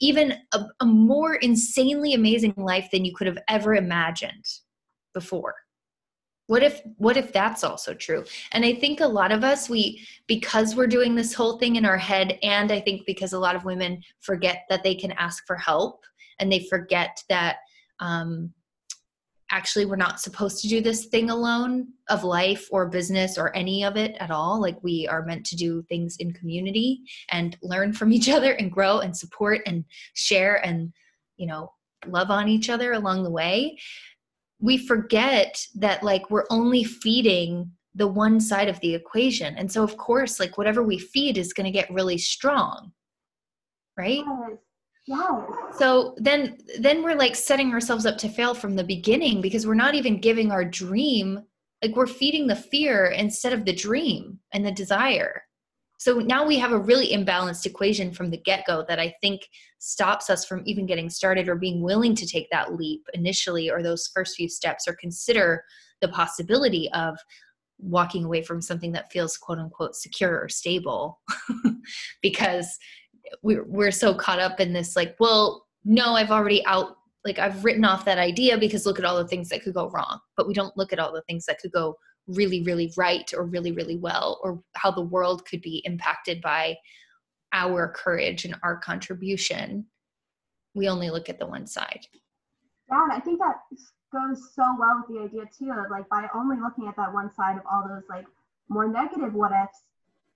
[0.00, 4.44] even a, a more insanely amazing life than you could have ever imagined
[5.12, 5.54] before?
[6.46, 8.24] What if what if that's also true?
[8.50, 11.84] And i think a lot of us we because we're doing this whole thing in
[11.84, 15.46] our head and i think because a lot of women forget that they can ask
[15.46, 16.04] for help
[16.40, 17.56] and they forget that
[18.00, 18.52] um,
[19.52, 23.84] actually we're not supposed to do this thing alone of life or business or any
[23.84, 24.60] of it at all.
[24.60, 28.72] Like we are meant to do things in community and learn from each other and
[28.72, 29.84] grow and support and
[30.14, 30.92] share and
[31.36, 31.72] you know
[32.06, 33.78] love on each other along the way.
[34.58, 39.54] We forget that like we're only feeding the one side of the equation.
[39.56, 42.92] And so of course like whatever we feed is going to get really strong
[43.96, 44.24] right.
[45.06, 45.42] Yes.
[45.78, 49.74] So then then we're like setting ourselves up to fail from the beginning because we're
[49.74, 51.40] not even giving our dream
[51.82, 55.42] like we're feeding the fear instead of the dream and the desire.
[55.98, 59.42] So now we have a really imbalanced equation from the get-go that I think
[59.78, 63.82] stops us from even getting started or being willing to take that leap initially or
[63.82, 65.64] those first few steps or consider
[66.00, 67.16] the possibility of
[67.78, 71.20] walking away from something that feels quote unquote secure or stable
[72.22, 72.78] because
[73.42, 77.64] we're, we're so caught up in this like well no i've already out like I've
[77.64, 80.48] written off that idea because look at all the things that could go wrong, but
[80.48, 83.72] we don't look at all the things that could go really, really right or really,
[83.72, 86.76] really well, or how the world could be impacted by
[87.52, 89.86] our courage and our contribution.
[90.74, 92.06] We only look at the one side.
[92.90, 93.56] Yeah, and I think that
[94.12, 97.32] goes so well with the idea too of like by only looking at that one
[97.34, 98.26] side of all those like
[98.68, 99.78] more negative what ifs,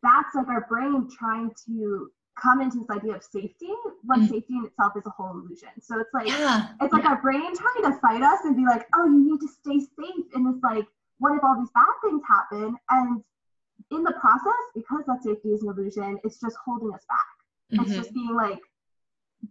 [0.03, 3.73] that's like our brain trying to come into this idea of safety
[4.05, 5.69] when mm safety in itself is a whole illusion.
[5.81, 6.69] So it's like yeah.
[6.81, 9.49] it's like our brain trying to fight us and be like, oh, you need to
[9.49, 10.87] stay safe And it's like,
[11.19, 12.77] what if all these bad things happen?
[12.91, 13.23] And
[13.91, 17.37] in the process, because that safety is an illusion, it's just holding us back.
[17.73, 17.83] Mm-hmm.
[17.85, 18.61] It's just being like,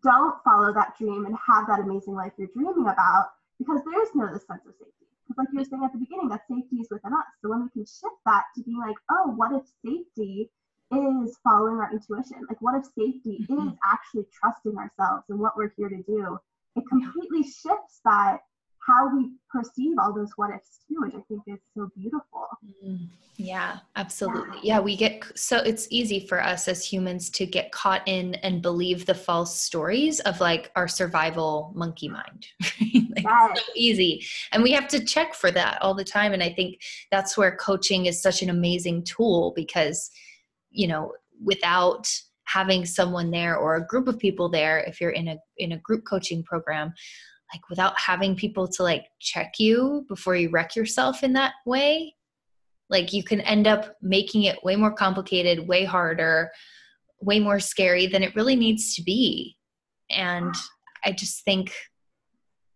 [0.04, 4.10] don't follow that dream and have that amazing life you're dreaming about because there is
[4.13, 5.08] no sense of safety.
[5.28, 7.26] Because like you were saying at the beginning, that safety is within us.
[7.41, 10.52] So when we can shift that to being like, oh, what if safety
[10.91, 12.45] is following our intuition?
[12.48, 13.69] Like, what if safety mm-hmm.
[13.69, 16.38] is actually trusting ourselves and what we're here to do?
[16.76, 18.39] It completely shifts that
[18.86, 22.48] how we perceive all those what ifs too, which I think is so beautiful.
[22.86, 24.58] Mm, yeah, absolutely.
[24.62, 24.76] Yeah.
[24.76, 28.62] yeah, we get so it's easy for us as humans to get caught in and
[28.62, 32.48] believe the false stories of like our survival monkey mind.
[32.62, 33.60] like yes.
[33.60, 34.26] so easy.
[34.52, 36.34] And we have to check for that all the time.
[36.34, 40.12] And I think that's where coaching is such an amazing tool because
[40.76, 41.12] you know
[41.44, 42.08] without
[42.46, 45.80] having someone there or a group of people there if you're in a in a
[45.80, 46.94] group coaching program
[47.54, 52.14] like without having people to like check you before you wreck yourself in that way
[52.90, 56.52] like you can end up making it way more complicated way harder
[57.22, 59.58] way more scary than it really needs to be
[60.10, 60.54] and
[61.04, 61.74] i just think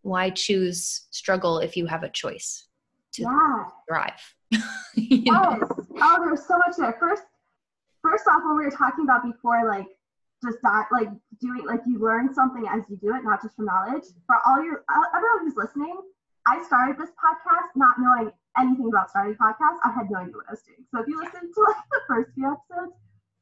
[0.02, 2.68] why choose struggle if you have a choice
[3.12, 3.64] to yeah.
[3.88, 4.36] thrive
[4.96, 5.28] yes.
[5.32, 5.60] Oh,
[6.02, 7.24] oh there's so much there first
[8.10, 9.88] first off, when we were talking about before, like
[10.41, 13.65] just that, like doing, like you learn something as you do it, not just from
[13.65, 14.04] knowledge.
[14.26, 15.95] For all your, uh, everyone who's listening,
[16.48, 19.78] I started this podcast not knowing anything about starting podcasts.
[19.84, 20.82] I had no idea what I was doing.
[20.89, 22.98] So if you listen to like the first few episodes,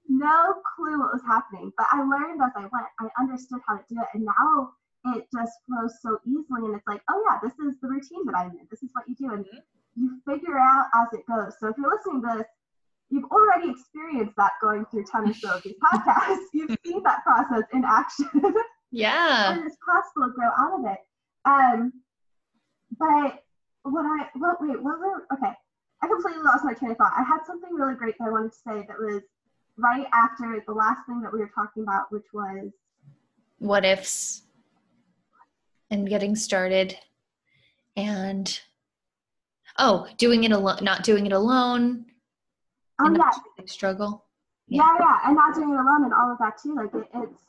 [0.09, 1.71] no clue what was happening.
[1.77, 2.89] But I learned as I went.
[2.99, 4.71] I understood how to do it, and now
[5.13, 6.67] it just flows so easily.
[6.67, 8.67] And it's like, oh yeah, this is the routine that I'm in.
[8.71, 9.61] This is what you do, and mm-hmm.
[9.95, 11.55] you figure out as it goes.
[11.59, 12.47] So if you're listening to this
[13.09, 16.45] you've already experienced that going through 10 or so of these podcasts.
[16.53, 18.29] You've seen that process in action.
[18.89, 19.51] Yeah.
[19.51, 20.99] and it's possible to grow out of it.
[21.43, 21.91] Um,
[22.97, 23.43] but
[23.83, 25.51] what I, what, wait, what were, okay.
[26.01, 27.11] I completely lost my train of thought.
[27.17, 29.23] I had something really great that I wanted to say that was
[29.77, 32.71] right after the last thing that we were talking about, which was
[33.59, 34.43] what ifs
[35.89, 36.97] and getting started
[37.95, 38.59] and
[39.79, 42.05] oh doing it alone not doing it alone
[42.99, 43.65] Oh yeah.
[43.65, 44.23] Struggle.
[44.67, 44.83] Yeah.
[44.83, 46.75] yeah, yeah, and not doing it alone and all of that too.
[46.75, 47.41] Like it, it's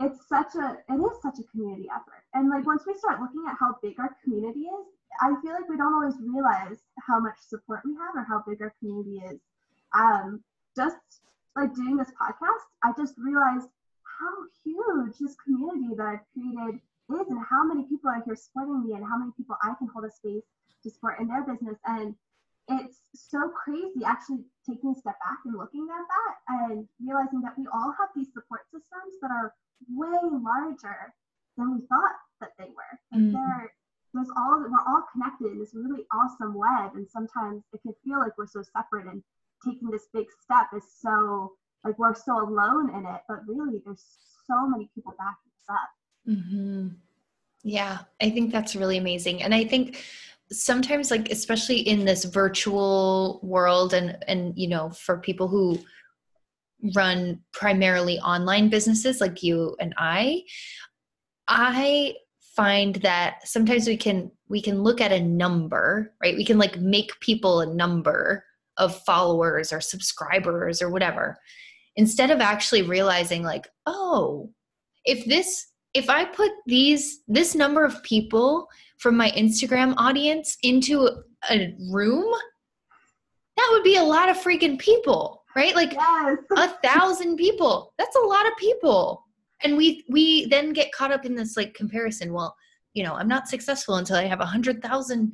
[0.00, 2.24] it's such a it is such a community effort.
[2.34, 4.86] And like once we start looking at how big our community is,
[5.20, 8.60] I feel like we don't always realize how much support we have or how big
[8.60, 9.40] our community is.
[9.94, 10.42] Um,
[10.74, 10.96] just
[11.54, 13.68] like doing this podcast, I just realized
[14.04, 18.84] how huge this community that I've created is and how many people are here supporting
[18.84, 20.44] me and how many people I can hold a space
[20.82, 21.78] to support in their business.
[21.86, 22.14] And
[22.68, 26.34] it's so crazy actually taking a step back and looking at that
[26.66, 29.54] and realizing that we all have these support systems that are
[29.88, 31.14] way larger
[31.56, 32.94] than we thought that they were.
[33.12, 33.32] And mm.
[33.32, 33.70] they're
[34.16, 38.18] there's all we're all connected in this really awesome web and sometimes it can feel
[38.18, 39.22] like we're so separate and
[39.64, 41.52] taking this big step is so
[41.84, 44.04] like we're so alone in it but really there's
[44.46, 45.90] so many people backing us up
[46.28, 46.88] mm-hmm.
[47.62, 50.02] yeah i think that's really amazing and i think
[50.52, 55.78] sometimes like especially in this virtual world and and you know for people who
[56.94, 60.42] run primarily online businesses like you and I
[61.48, 62.14] I
[62.54, 66.36] find that sometimes we can we can look at a number right?
[66.36, 68.44] We can like make people a number
[68.76, 71.38] of followers or subscribers or whatever
[71.96, 74.50] instead of actually realizing like oh
[75.04, 81.08] if this if I put these this number of people from my Instagram audience into
[81.50, 82.32] a room,
[83.56, 85.74] that would be a lot of freaking people, right?
[85.74, 86.38] Like yes.
[86.56, 87.92] a thousand people.
[87.98, 89.24] That's a lot of people.
[89.62, 92.32] And we we then get caught up in this like comparison.
[92.32, 92.54] Well,
[92.94, 95.32] you know, I'm not successful until I have a hundred thousand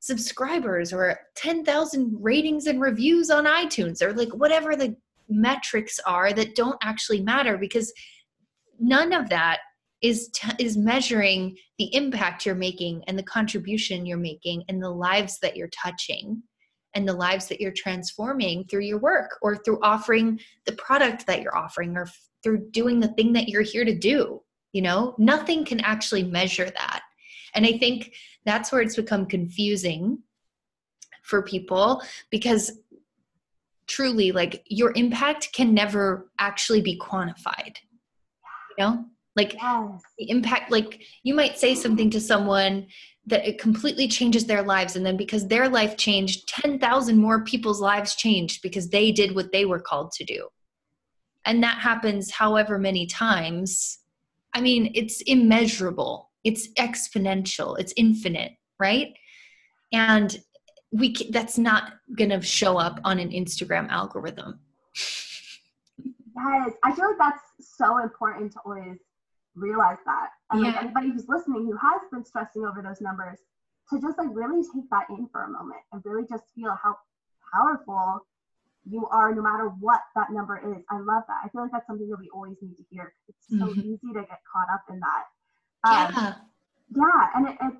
[0.00, 4.96] subscribers or 10,000 ratings and reviews on iTunes or like whatever the
[5.28, 7.92] metrics are that don't actually matter because
[8.78, 9.58] none of that
[10.02, 14.90] is t- is measuring the impact you're making and the contribution you're making and the
[14.90, 16.42] lives that you're touching
[16.94, 21.42] and the lives that you're transforming through your work or through offering the product that
[21.42, 24.40] you're offering or f- through doing the thing that you're here to do
[24.72, 25.14] you know?
[25.18, 27.02] Nothing can actually measure that.
[27.54, 30.18] And i think that's where it's become confusing
[31.22, 32.78] for people because
[33.86, 37.76] truly like your impact can never actually be quantified
[38.76, 39.04] you know
[39.38, 40.02] like yes.
[40.18, 42.86] the impact like you might say something to someone
[43.26, 47.80] that it completely changes their lives and then because their life changed 10,000 more people's
[47.80, 50.48] lives changed because they did what they were called to do.
[51.44, 53.98] And that happens however many times.
[54.54, 56.30] I mean it's immeasurable.
[56.42, 57.78] It's exponential.
[57.78, 59.14] It's infinite right?
[59.92, 60.38] And
[60.92, 64.60] we that's not going to show up on an instagram algorithm.
[66.38, 66.74] Yes.
[66.84, 68.98] I feel like that's so important to always
[69.58, 70.70] realize that and yeah.
[70.70, 73.38] like anybody who's listening who has been stressing over those numbers
[73.90, 76.96] to just like really take that in for a moment and really just feel how
[77.52, 78.20] powerful
[78.90, 80.82] you are no matter what that number is.
[80.90, 81.40] I love that.
[81.44, 83.12] I feel like that's something that we always need to hear.
[83.28, 83.80] It's so mm-hmm.
[83.80, 85.24] easy to get caught up in that.
[85.84, 86.34] Um, yeah.
[86.96, 87.76] Yeah, and it, it's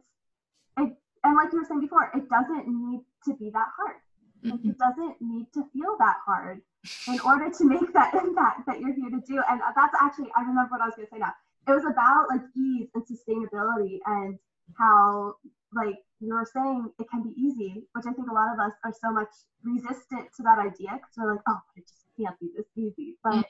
[0.78, 3.96] it and like you were saying before, it doesn't need to be that hard.
[4.44, 4.70] Mm-hmm.
[4.70, 6.60] It doesn't need to feel that hard
[7.08, 9.40] in order to make that impact that you're here to do.
[9.48, 11.32] And that's actually I remember what I was gonna say now.
[11.68, 14.38] It was about like ease and sustainability and
[14.78, 15.34] how
[15.74, 18.72] like you were saying it can be easy, which I think a lot of us
[18.84, 19.28] are so much
[19.62, 23.16] resistant to that idea because we're like, oh, it just can't be this easy.
[23.22, 23.46] But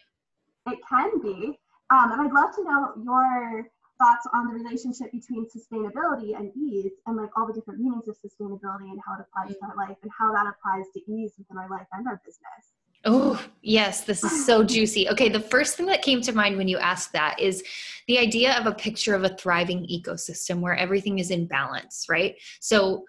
[0.67, 1.59] it can be.
[1.91, 6.93] Um, and I'd love to know your thoughts on the relationship between sustainability and ease
[7.07, 9.97] and like all the different meanings of sustainability and how it applies to our life
[10.03, 12.78] and how that applies to ease within our life and our business.
[13.05, 14.65] Oh, yes, this is so ah.
[14.65, 15.09] juicy.
[15.09, 17.63] Okay, the first thing that came to mind when you asked that is
[18.09, 22.35] the idea of a picture of a thriving ecosystem where everything is in balance, right?
[22.61, 23.05] So,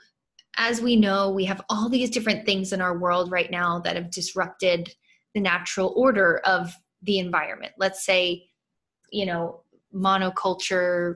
[0.58, 3.96] as we know, we have all these different things in our world right now that
[3.96, 4.94] have disrupted
[5.34, 6.74] the natural order of
[7.04, 7.74] the environment.
[7.78, 8.50] Let's say,
[9.12, 9.62] you know,
[9.94, 11.16] monoculture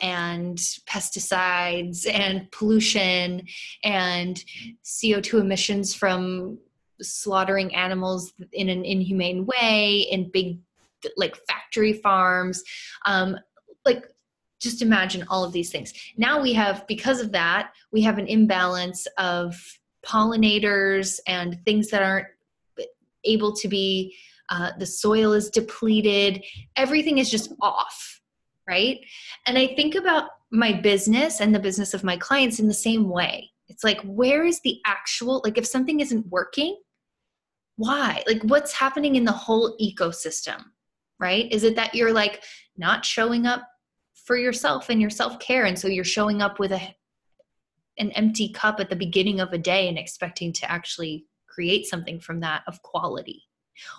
[0.00, 3.46] and pesticides and pollution
[3.84, 4.44] and
[4.84, 6.58] CO2 emissions from
[7.02, 10.58] slaughtering animals in an inhumane way in big
[11.16, 12.62] like factory farms.
[13.06, 13.36] Um,
[13.84, 14.06] like
[14.60, 15.92] just imagine all of these things.
[16.16, 19.60] Now we have because of that we have an imbalance of
[20.04, 22.26] pollinators and things that aren't
[23.24, 24.16] able to be
[24.50, 26.44] uh, the soil is depleted.
[26.76, 28.20] Everything is just off
[28.66, 29.00] right?
[29.46, 33.08] And i think about my business and the business of my clients in the same
[33.08, 36.76] way it's like where is the actual like if something isn't working
[37.76, 38.22] why?
[38.28, 40.62] Like what's happening in the whole ecosystem
[41.18, 41.50] right?
[41.52, 42.42] Is it that you're like
[42.76, 43.62] not showing up
[44.26, 46.94] for yourself and your self-care and so you're showing up with a
[47.98, 52.18] an empty cup at the beginning of a day and expecting to actually create something
[52.18, 53.44] from that of quality?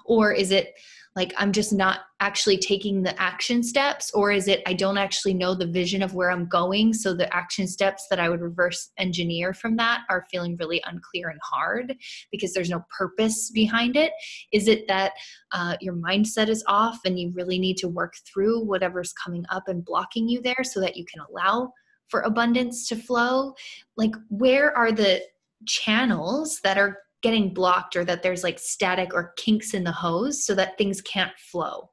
[0.06, 0.74] Or is it
[1.16, 5.34] like i'm just not actually taking the action steps or is it i don't actually
[5.34, 8.92] know the vision of where i'm going so the action steps that i would reverse
[8.98, 11.96] engineer from that are feeling really unclear and hard
[12.32, 14.12] because there's no purpose behind it?
[14.52, 15.14] Is it that
[15.52, 19.68] uh, your mindset is off and you really need to work through whatever's coming up
[19.68, 21.72] and blocking you there so that you can allow
[22.10, 23.54] for abundance to flow?
[23.98, 25.22] Like where are the
[25.66, 30.46] channels that are getting blocked or that there's like static or kinks in the hose
[30.46, 31.90] so that things can't flow.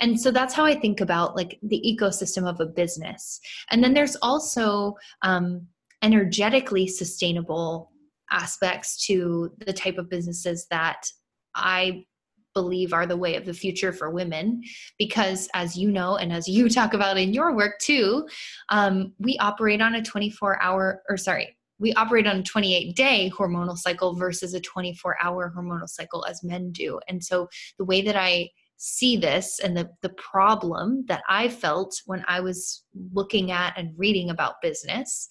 [0.00, 3.40] And so that's how i think about like the ecosystem of a business.
[3.70, 5.66] And then there's also um,
[6.02, 7.90] energetically sustainable
[8.30, 11.06] aspects to the type of businesses that
[11.54, 12.04] i
[12.54, 14.62] believe are the way of the future for women
[14.98, 18.26] because as you know and as you talk about in your work too
[18.68, 23.32] um, we operate on a 24 hour or sorry we operate on a 28 day
[23.36, 27.00] hormonal cycle versus a 24 hour hormonal cycle as men do.
[27.08, 32.00] And so the way that I see this and the, the problem that I felt
[32.06, 35.28] when I was looking at and reading about business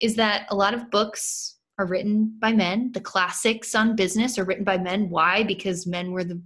[0.00, 2.90] is that a lot of books are written by men.
[2.92, 5.08] The classics on business are written by men.
[5.08, 5.42] Why?
[5.42, 6.40] Because men were the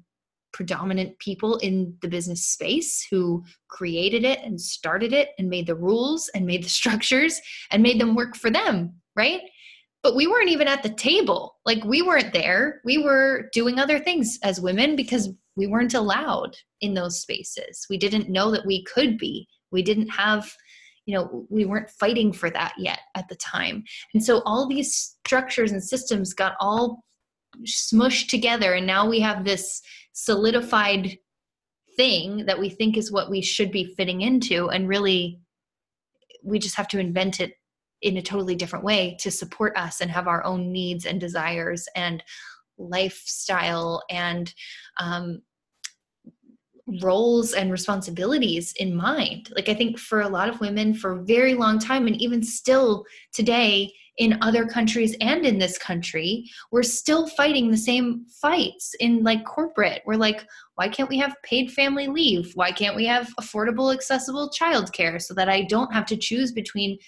[0.53, 5.76] predominant people in the business space who created it and started it and made the
[5.76, 9.40] rules and made the structures and made them work for them right?
[10.02, 11.56] But we weren't even at the table.
[11.66, 12.80] Like we weren't there.
[12.84, 17.86] We were doing other things as women because we weren't allowed in those spaces.
[17.90, 19.46] We didn't know that we could be.
[19.70, 20.50] We didn't have
[21.06, 23.82] you know we weren't fighting for that yet at the time
[24.14, 27.02] and so all these structures and systems got all
[27.64, 29.82] smushed together and now we have this
[30.12, 31.18] solidified
[31.96, 35.40] thing that we think is what we should be fitting into and really
[36.44, 37.54] we just have to invent it
[38.03, 41.88] in a totally different way to support us and have our own needs and desires
[41.94, 42.22] and
[42.78, 44.55] lifestyle and
[44.98, 45.42] um,
[47.03, 49.51] roles and responsibilities in mind.
[49.55, 52.42] Like I think for a lot of women for a very long time and even
[52.42, 58.92] still today in other countries and in this country, we're still fighting the same fights
[59.01, 60.03] in like corporate.
[60.05, 62.53] We're like, why can't we have paid family leave?
[62.55, 66.98] Why can't we have affordable, accessible childcare so that I don't have to choose between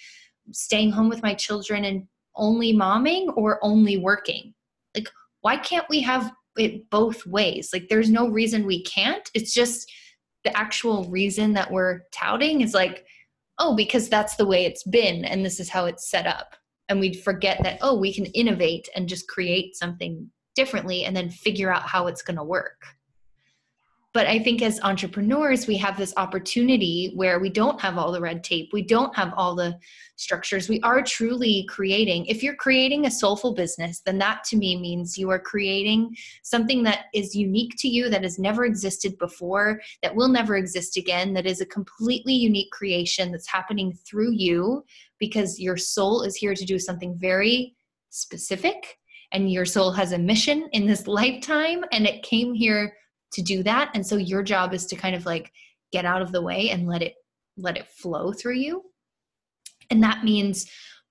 [0.51, 4.53] staying home with my children and only momming or only working?
[4.95, 5.09] Like,
[5.41, 7.69] why can't we have it both ways?
[7.73, 9.29] Like, there's no reason we can't.
[9.33, 9.91] It's just
[10.43, 13.05] the actual reason that we're touting is like,
[13.59, 16.55] oh, because that's the way it's been and this is how it's set up
[16.89, 21.29] and we'd forget that oh we can innovate and just create something differently and then
[21.29, 22.85] figure out how it's going to work
[24.13, 28.21] but i think as entrepreneurs we have this opportunity where we don't have all the
[28.21, 29.77] red tape we don't have all the
[30.15, 32.25] structures we are truly creating.
[32.27, 36.83] If you're creating a soulful business then that to me means you are creating something
[36.83, 41.33] that is unique to you that has never existed before that will never exist again
[41.33, 44.83] that is a completely unique creation that's happening through you
[45.19, 47.75] because your soul is here to do something very
[48.09, 48.97] specific
[49.31, 52.95] and your soul has a mission in this lifetime and it came here
[53.33, 53.91] to do that.
[53.93, 55.51] And so your job is to kind of like
[55.91, 57.15] get out of the way and let it
[57.57, 58.83] let it flow through you.
[59.89, 60.65] And that means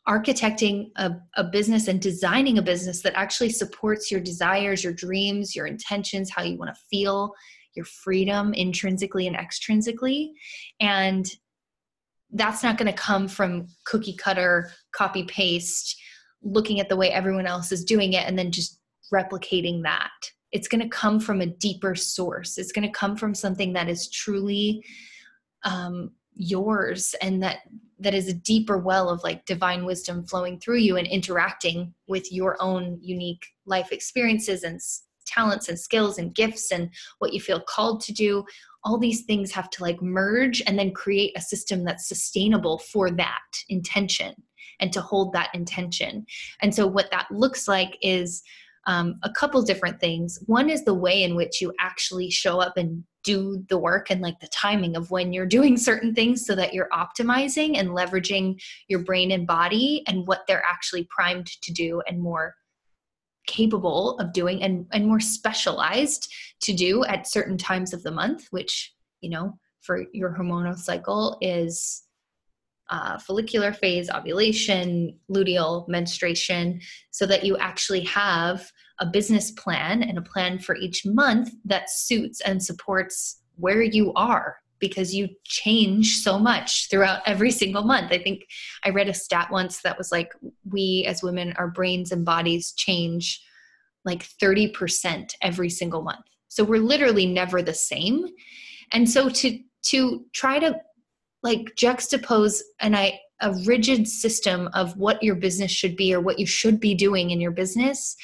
[0.08, 5.54] architecting a, a business and designing a business that actually supports your desires your dreams
[5.54, 7.32] your intentions how you want to feel
[7.74, 10.30] your freedom intrinsically and extrinsically.
[10.80, 11.26] And
[12.30, 15.96] that's not going to come from cookie cutter copy paste
[16.42, 18.78] looking at the way everyone else is doing it and then just
[19.12, 20.10] replicating that
[20.52, 22.58] it's going to come from a deeper source.
[22.58, 24.84] It's going to come from something that is truly
[25.64, 27.60] um, yours and that
[27.98, 32.32] that is a deeper well of like divine wisdom flowing through you and interacting with
[32.32, 34.80] your own unique life experiences and
[35.24, 36.90] talents and skills and gifts and
[37.20, 38.44] what you feel called to do.
[38.82, 43.10] All these things have to like merge and then create a system that's sustainable for
[43.12, 44.34] that intention
[44.80, 46.26] and to hold that intention.
[46.60, 48.42] And so what that looks like is
[48.86, 50.38] um, a couple different things.
[50.46, 54.20] One is the way in which you actually show up and do the work and
[54.20, 58.60] like the timing of when you're doing certain things so that you're optimizing and leveraging
[58.88, 62.54] your brain and body and what they're actually primed to do and more
[63.46, 68.46] capable of doing and, and more specialized to do at certain times of the month,
[68.50, 72.04] which, you know, for your hormonal cycle is
[72.90, 76.80] uh, follicular phase, ovulation, luteal, menstruation,
[77.10, 78.70] so that you actually have
[79.00, 84.12] a business plan and a plan for each month that suits and supports where you
[84.14, 88.12] are because you change so much throughout every single month.
[88.12, 88.42] I think
[88.84, 90.32] I read a stat once that was like
[90.68, 93.40] we as women, our brains and bodies change
[94.04, 96.26] like 30% every single month.
[96.48, 98.26] So we're literally never the same.
[98.92, 100.76] And so to to try to
[101.42, 106.38] like juxtapose and I a rigid system of what your business should be or what
[106.38, 108.16] you should be doing in your business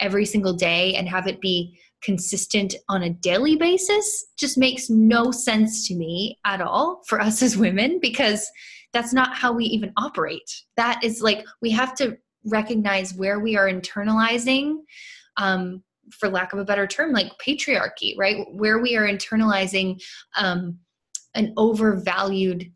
[0.00, 5.30] every single day and have it be consistent on a daily basis just makes no
[5.30, 8.50] sense to me at all for us as women because
[8.92, 10.50] that's not how we even operate.
[10.76, 14.78] That is like we have to recognize where we are internalizing
[15.36, 19.98] um, for lack of a better term like patriarchy right where we are internalizing
[20.36, 20.78] um,
[21.34, 22.70] an overvalued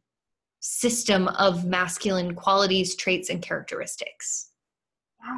[0.60, 4.50] system of masculine qualities, traits, and characteristics.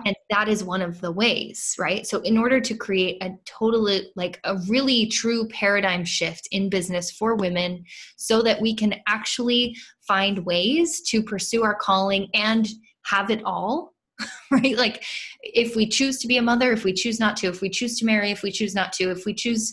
[0.05, 2.07] And that is one of the ways, right?
[2.07, 7.11] So, in order to create a totally, like a really true paradigm shift in business
[7.11, 7.85] for women,
[8.17, 9.75] so that we can actually
[10.07, 12.69] find ways to pursue our calling and
[13.07, 13.95] have it all,
[14.51, 14.77] right?
[14.77, 15.03] Like,
[15.43, 17.99] if we choose to be a mother, if we choose not to, if we choose
[17.99, 19.73] to marry, if we choose not to, if we choose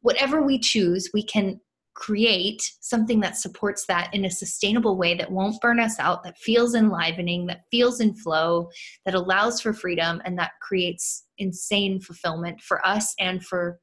[0.00, 1.60] whatever we choose, we can
[1.98, 6.38] create something that supports that in a sustainable way that won't burn us out, that
[6.38, 8.70] feels enlivening, that feels in flow,
[9.04, 13.80] that allows for freedom, and that creates insane fulfillment for us and for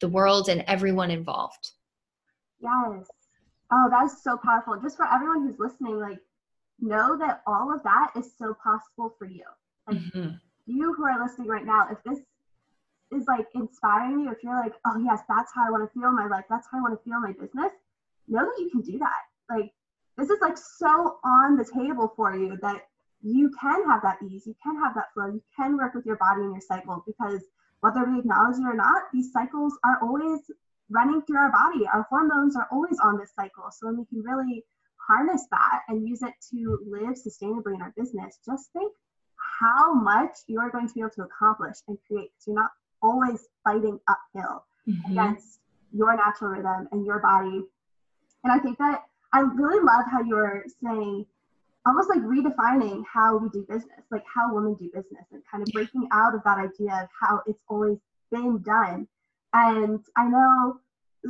[0.00, 1.72] the world and everyone involved.
[2.60, 3.08] Yes.
[3.72, 4.78] Oh, that's so powerful.
[4.80, 6.20] Just for everyone who's listening, like,
[6.78, 9.42] know that all of that is so possible for you.
[9.88, 10.28] Like, mm-hmm.
[10.66, 12.20] you who are listening right now, if this
[13.12, 16.10] is like inspiring you, if you're like, oh yes, that's how I want to feel
[16.12, 17.72] my life, that's how I want to feel my business,
[18.28, 19.22] know that you can do that.
[19.48, 19.72] Like
[20.16, 22.86] this is like so on the table for you that
[23.22, 26.16] you can have that ease, you can have that flow, you can work with your
[26.16, 27.42] body and your cycle because
[27.80, 30.40] whether we acknowledge it or not, these cycles are always
[30.90, 31.86] running through our body.
[31.92, 33.70] Our hormones are always on this cycle.
[33.70, 34.64] So when we can really
[34.96, 38.92] harness that and use it to live sustainably in our business, just think
[39.60, 42.70] how much you are going to be able to accomplish and create because you're not
[43.02, 45.12] always fighting uphill mm-hmm.
[45.12, 45.60] against
[45.92, 47.62] your natural rhythm and your body.
[48.44, 51.26] And I think that I really love how you're saying
[51.86, 55.72] almost like redefining how we do business, like how women do business, and kind of
[55.72, 57.98] breaking out of that idea of how it's always
[58.30, 59.06] been done.
[59.52, 60.80] And I know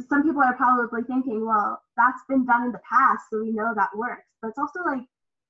[0.09, 3.73] some people are probably thinking, well, that's been done in the past, so we know
[3.75, 4.27] that works.
[4.41, 5.03] But it's also like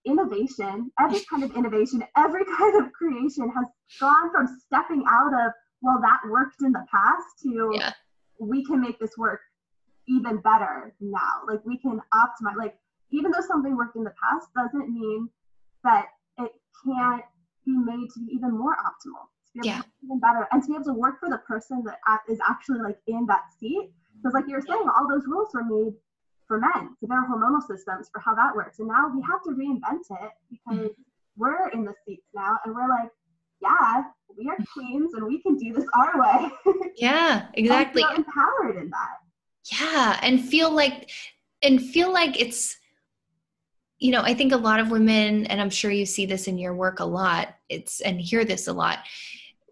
[0.04, 3.66] innovation, every kind of innovation, every kind of creation has
[4.00, 5.52] gone from stepping out of,
[5.82, 7.92] well, that worked in the past to yeah.
[8.38, 9.40] we can make this work
[10.08, 11.42] even better now.
[11.46, 12.76] Like we can optimize, like
[13.10, 15.28] even though something worked in the past doesn't mean
[15.84, 16.06] that
[16.38, 16.52] it
[16.84, 17.22] can't
[17.64, 19.82] be made to be even more optimal to be able yeah.
[19.82, 22.80] to even better and to be able to work for the person that is actually
[22.80, 25.94] like in that seat because like you were saying all those rules were made
[26.46, 29.50] for men for their hormonal systems for how that works and now we have to
[29.50, 31.02] reinvent it because mm-hmm.
[31.36, 33.10] we're in the seats now and we're like
[33.60, 34.04] yeah
[34.36, 36.50] we are queens and we can do this our way
[36.96, 39.18] yeah exactly empowered in that
[39.72, 41.10] yeah and feel like
[41.62, 42.76] and feel like it's
[43.98, 46.58] you know, I think a lot of women, and I'm sure you see this in
[46.58, 48.98] your work a lot, it's and hear this a lot.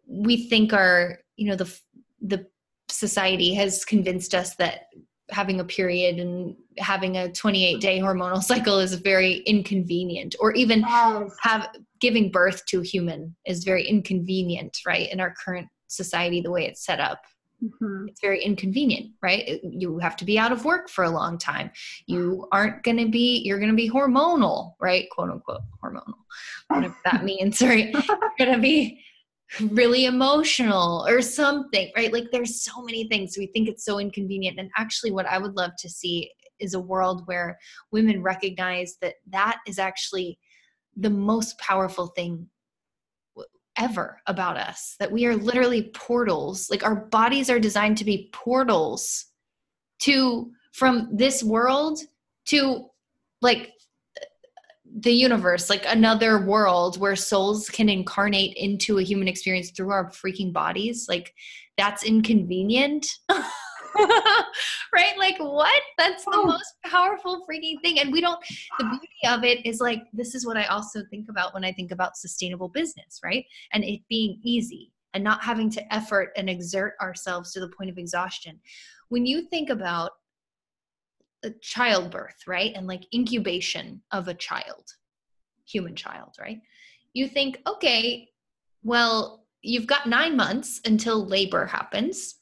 [0.06, 1.80] We think our, you know, the
[2.22, 2.46] the
[2.88, 4.88] society has convinced us that
[5.30, 10.80] having a period and having a 28 day hormonal cycle is very inconvenient or even
[10.80, 11.32] yes.
[11.40, 11.68] have
[12.00, 16.66] giving birth to a human is very inconvenient right in our current society the way
[16.66, 17.22] it's set up
[17.64, 18.08] Mm-hmm.
[18.08, 19.60] It's very inconvenient, right?
[19.62, 21.70] You have to be out of work for a long time.
[22.06, 25.08] You aren't going to be, you're going to be hormonal, right?
[25.10, 26.14] Quote unquote, hormonal,
[26.68, 27.92] whatever that means, right?
[27.92, 29.03] You're going to be
[29.60, 32.12] really emotional or something, right?
[32.12, 33.36] Like there's so many things.
[33.38, 34.58] We think it's so inconvenient.
[34.58, 37.58] And actually, what I would love to see is a world where
[37.90, 40.38] women recognize that that is actually
[40.96, 42.48] the most powerful thing
[43.76, 48.30] ever about us that we are literally portals like our bodies are designed to be
[48.32, 49.26] portals
[49.98, 51.98] to from this world
[52.44, 52.86] to
[53.42, 53.72] like
[55.00, 60.08] the universe like another world where souls can incarnate into a human experience through our
[60.10, 61.34] freaking bodies like
[61.76, 63.06] that's inconvenient
[64.92, 65.16] right?
[65.18, 65.82] Like, what?
[65.98, 66.46] That's the oh.
[66.46, 67.98] most powerful freaking thing.
[68.00, 68.42] And we don't,
[68.78, 71.72] the beauty of it is like, this is what I also think about when I
[71.72, 73.44] think about sustainable business, right?
[73.72, 77.90] And it being easy and not having to effort and exert ourselves to the point
[77.90, 78.60] of exhaustion.
[79.08, 80.12] When you think about
[81.52, 82.72] childbirth, right?
[82.74, 84.84] And like incubation of a child,
[85.66, 86.60] human child, right?
[87.12, 88.28] You think, okay,
[88.82, 92.36] well, you've got nine months until labor happens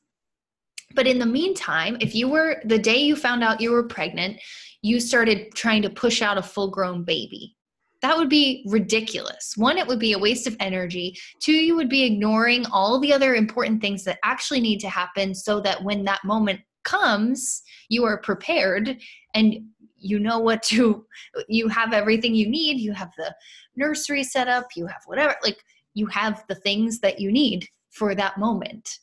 [0.94, 4.40] but in the meantime, if you were the day you found out you were pregnant,
[4.82, 7.56] you started trying to push out a full grown baby.
[8.02, 9.54] That would be ridiculous.
[9.56, 11.16] One, it would be a waste of energy.
[11.40, 15.34] Two, you would be ignoring all the other important things that actually need to happen
[15.34, 18.98] so that when that moment comes, you are prepared
[19.34, 19.54] and
[19.98, 21.06] you know what to,
[21.48, 22.80] you have everything you need.
[22.80, 23.34] You have the
[23.76, 25.62] nursery set up, you have whatever, like
[25.94, 28.98] you have the things that you need for that moment.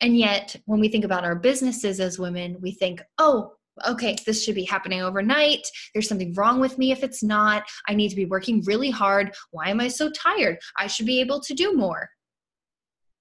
[0.00, 3.52] And yet, when we think about our businesses as women, we think, oh,
[3.86, 5.66] okay, this should be happening overnight.
[5.92, 7.64] There's something wrong with me if it's not.
[7.88, 9.34] I need to be working really hard.
[9.50, 10.58] Why am I so tired?
[10.76, 12.10] I should be able to do more.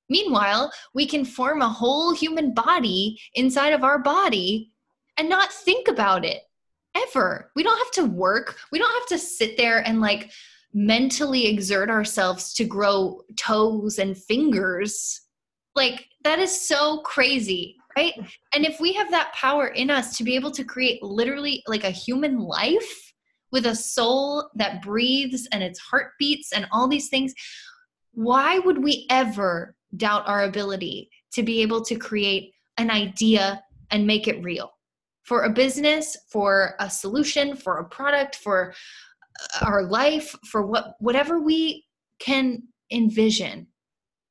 [0.10, 4.72] Meanwhile, we can form a whole human body inside of our body
[5.18, 6.42] and not think about it
[6.96, 7.52] ever.
[7.56, 8.58] We don't have to work.
[8.72, 10.32] We don't have to sit there and like
[10.74, 15.22] mentally exert ourselves to grow toes and fingers
[15.76, 18.14] like that is so crazy, right?
[18.54, 21.84] And if we have that power in us to be able to create literally like
[21.84, 23.14] a human life
[23.52, 27.34] with a soul that breathes and its heart beats and all these things,
[28.14, 34.08] why would we ever doubt our ability to be able to create an idea and
[34.08, 34.72] make it real?
[35.24, 38.74] For a business, for a solution, for a product, for
[39.62, 41.86] uh, our life, for what whatever we
[42.20, 43.68] can envision,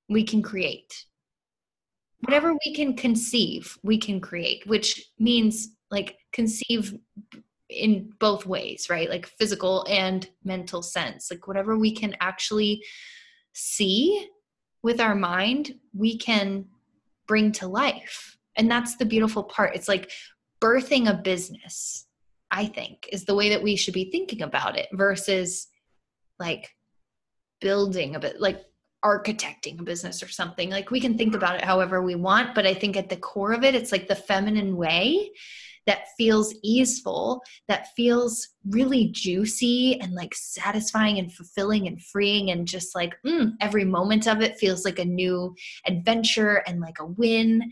[0.09, 1.07] we can create.
[2.21, 6.95] Whatever we can conceive we can create which means like conceive
[7.69, 9.11] in both ways right?
[9.11, 11.31] Like physical and mental sense.
[11.31, 12.83] Like whatever we can actually
[13.55, 14.29] see
[14.83, 16.67] with our mind we can
[17.27, 20.11] bring to life and that's the beautiful part it's like
[20.61, 22.07] birthing a business
[22.51, 25.69] i think is the way that we should be thinking about it versus
[26.39, 26.75] like
[27.61, 28.65] building a bit like
[29.05, 30.71] architecting a business or something.
[30.71, 33.53] Like we can think about it however we want, but I think at the core
[33.53, 35.31] of it, it's like the feminine way
[35.87, 42.67] that feels easeful, that feels really juicy and like satisfying and fulfilling and freeing, and
[42.67, 45.55] just like mm, every moment of it feels like a new
[45.87, 47.71] adventure and like a win.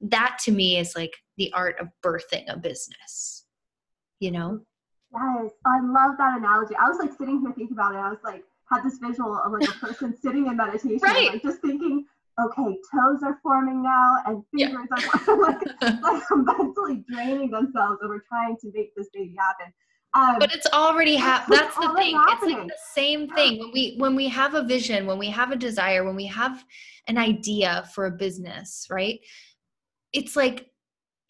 [0.00, 3.44] that to me is like the art of birthing a business
[4.20, 4.60] you know
[5.12, 8.18] yes i love that analogy i was like sitting here thinking about it i was
[8.24, 11.32] like had this visual of like a person sitting in meditation right.
[11.32, 12.04] like just thinking
[12.40, 15.32] okay toes are forming now and fingers yeah.
[15.32, 19.72] are like, like mentally draining themselves over trying to make this baby happen
[20.16, 21.58] um, but it's already happening.
[21.58, 22.14] That's the thing.
[22.14, 22.50] Happening.
[22.50, 25.50] It's like the same thing when we when we have a vision, when we have
[25.50, 26.64] a desire, when we have
[27.08, 29.18] an idea for a business, right?
[30.12, 30.70] It's like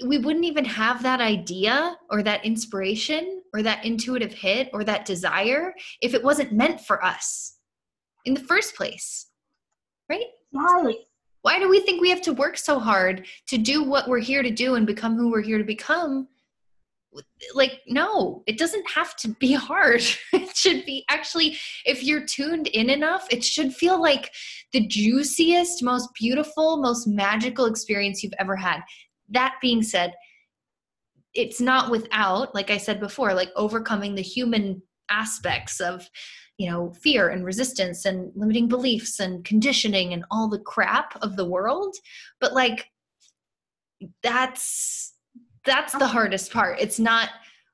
[0.05, 5.07] we wouldn't even have that idea or that inspiration or that intuitive hit or that
[5.07, 7.57] desire if it wasn't meant for us
[8.25, 9.29] in the first place,
[10.11, 10.27] right?
[10.55, 10.95] Yes.
[11.43, 14.43] Why do we think we have to work so hard to do what we're here
[14.43, 16.29] to do and become who we're here to become?
[17.55, 20.03] Like no it doesn't have to be hard.
[20.33, 24.33] It should be actually if you're tuned in enough it should feel like
[24.73, 28.81] the juiciest most beautiful most magical experience you've ever had.
[29.29, 30.15] That being said
[31.35, 34.81] it's not without like i said before like overcoming the human
[35.11, 36.09] aspects of
[36.59, 41.37] you know fear and resistance and limiting beliefs and conditioning and all the crap of
[41.37, 41.97] the world.
[42.41, 42.87] But like
[44.23, 45.15] that's
[45.65, 46.81] that's the hardest part.
[46.81, 47.31] It's not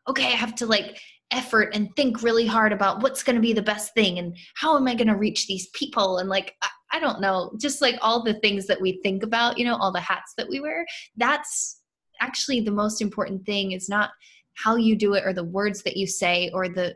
[0.09, 0.99] okay i have to like
[1.31, 4.76] effort and think really hard about what's going to be the best thing and how
[4.76, 6.18] am i going to reach these people?
[6.18, 7.53] And like I, I, don't know.
[7.61, 10.49] Just like all the things that we think about you know all the hats that
[10.49, 10.85] we wear
[11.16, 11.81] that's
[12.20, 13.72] actually the most important thing.
[13.72, 14.11] Is not
[14.55, 16.95] how you do it or the words that you say or the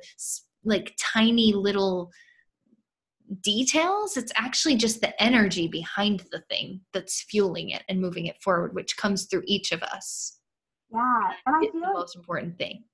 [0.65, 2.11] like tiny little
[3.43, 8.41] details it's actually just the energy behind the thing that's fueling it and moving it
[8.43, 10.39] forward which comes through each of us
[10.95, 12.85] yeah, and I it's feel the like, most important thing.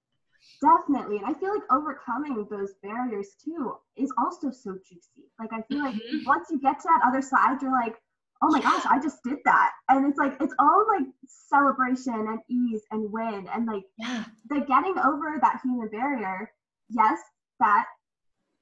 [0.63, 5.29] Definitely, and I feel like overcoming those barriers too is also so juicy.
[5.39, 6.19] Like I feel mm-hmm.
[6.19, 7.97] like once you get to that other side, you're like,
[8.43, 12.41] oh my gosh, I just did that, and it's like it's all like celebration and
[12.49, 14.25] ease and win, and like yeah.
[14.49, 16.51] the getting over that human barrier.
[16.89, 17.21] Yes,
[17.61, 17.85] that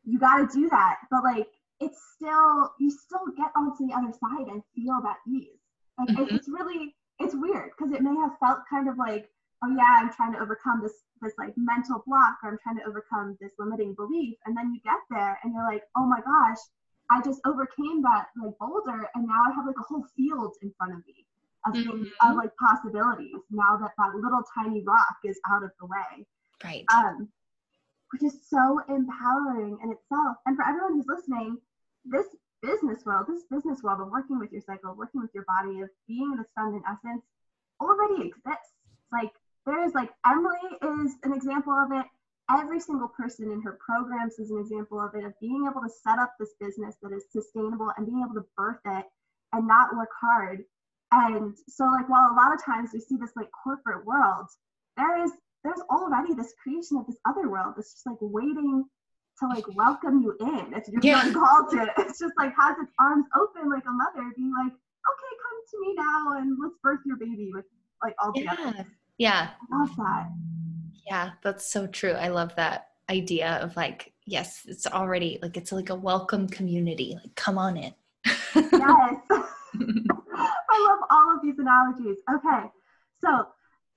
[0.05, 1.49] you got to do that, but like
[1.81, 5.61] it's still you still get onto the other side and feel that ease.
[5.99, 6.35] Like mm-hmm.
[6.35, 9.29] it's really it's weird because it may have felt kind of like,
[9.65, 12.87] oh yeah, I'm trying to overcome this this like mental block or I'm trying to
[12.87, 14.37] overcome this limiting belief.
[14.47, 16.59] And then you get there and you're like, oh my gosh,
[17.11, 20.73] I just overcame that like boulder and now I have like a whole field in
[20.79, 21.27] front of me
[21.67, 21.91] of mm-hmm.
[21.91, 26.27] things of like possibilities now that that little tiny rock is out of the way.
[26.65, 26.85] Right.
[26.95, 27.29] Um,
[28.13, 30.37] which is so empowering in itself.
[30.47, 31.59] And for everyone who's listening,
[32.05, 32.27] this
[32.63, 35.91] business world, this business world of working with your cycle, working with your body, of
[36.07, 37.23] being in this feminine essence
[37.81, 38.75] already exists.
[39.13, 39.33] Like
[39.67, 42.07] there's like Emily is an example of it.
[42.51, 45.93] Every single person in her programs is an example of it, of being able to
[46.03, 49.05] set up this business that is sustainable and being able to birth it
[49.53, 50.65] and not work hard.
[51.13, 54.47] And so like while a lot of times we see this like corporate world,
[54.97, 55.33] there is
[55.65, 58.85] there's already this creation of this other world that's just like waiting
[59.41, 61.33] to like welcome you in if you're yeah.
[61.33, 61.87] called to.
[61.99, 65.81] It's just like has its arms open like a mother, being like, okay, come to
[65.81, 67.65] me now and let's birth your baby with
[68.03, 68.75] like all together.
[68.77, 68.85] Yeah.
[69.19, 69.49] Yeah.
[69.73, 70.29] I love that.
[71.07, 72.13] Yeah, that's so true.
[72.13, 77.19] I love that idea of like, yes, it's already like it's like a welcome community.
[77.21, 77.95] Like, come on in.
[78.55, 79.15] yes.
[80.75, 82.19] I love all of these analogies.
[82.33, 82.71] Okay.
[83.21, 83.49] So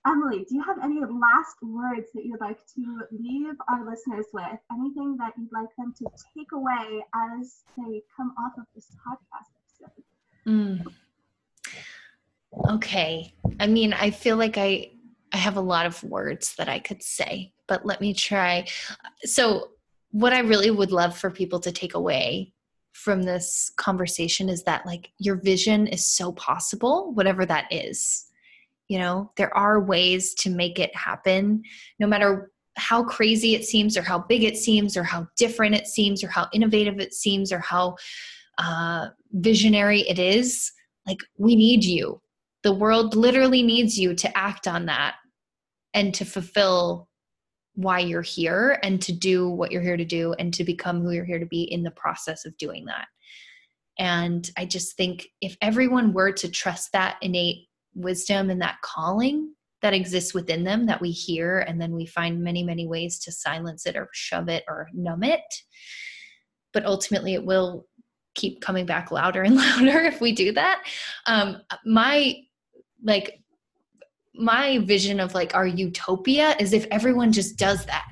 [0.05, 4.57] Emily, do you have any last words that you'd like to leave our listeners with?
[4.71, 9.85] Anything that you'd like them to take away as they come off of this podcast
[9.85, 10.03] episode?
[10.47, 10.87] Mm.
[12.69, 13.33] Okay.
[13.59, 14.91] I mean, I feel like I
[15.33, 18.67] I have a lot of words that I could say, but let me try.
[19.23, 19.71] So,
[20.09, 22.53] what I really would love for people to take away
[22.91, 28.30] from this conversation is that like your vision is so possible, whatever that is
[28.91, 31.63] you know there are ways to make it happen
[31.99, 35.87] no matter how crazy it seems or how big it seems or how different it
[35.87, 37.95] seems or how innovative it seems or how
[38.57, 40.71] uh, visionary it is
[41.07, 42.21] like we need you.
[42.63, 45.15] The world literally needs you to act on that
[45.93, 47.09] and to fulfill
[47.73, 51.11] why you're here and to do what you're here to do and to become who
[51.11, 53.07] you're here to be in the process of doing that.
[53.97, 59.53] And i just think if everyone were to trust that innate wisdom and that calling
[59.81, 63.31] that exists within them that we hear and then we find many many ways to
[63.31, 65.41] silence it or shove it or numb it.
[66.73, 67.87] But ultimately it will
[68.35, 70.83] keep coming back louder and louder if we do that.
[71.25, 72.35] Um my
[73.03, 73.39] like
[74.33, 78.07] my vision of like our utopia is if everyone just does that.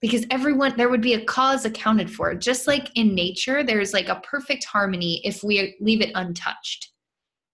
[0.00, 2.34] Because everyone there would be a cause accounted for.
[2.34, 6.89] Just like in nature there's like a perfect harmony if we leave it untouched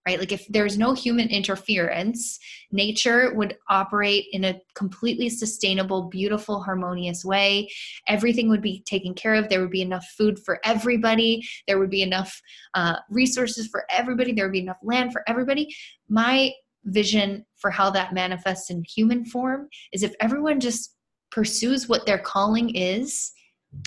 [0.07, 0.20] right?
[0.20, 2.38] Like if there's no human interference,
[2.70, 7.68] nature would operate in a completely sustainable, beautiful, harmonious way.
[8.07, 9.48] Everything would be taken care of.
[9.48, 11.46] There would be enough food for everybody.
[11.66, 12.40] There would be enough
[12.74, 14.32] uh, resources for everybody.
[14.32, 15.74] There would be enough land for everybody.
[16.09, 16.52] My
[16.84, 20.94] vision for how that manifests in human form is if everyone just
[21.32, 23.32] pursues what their calling is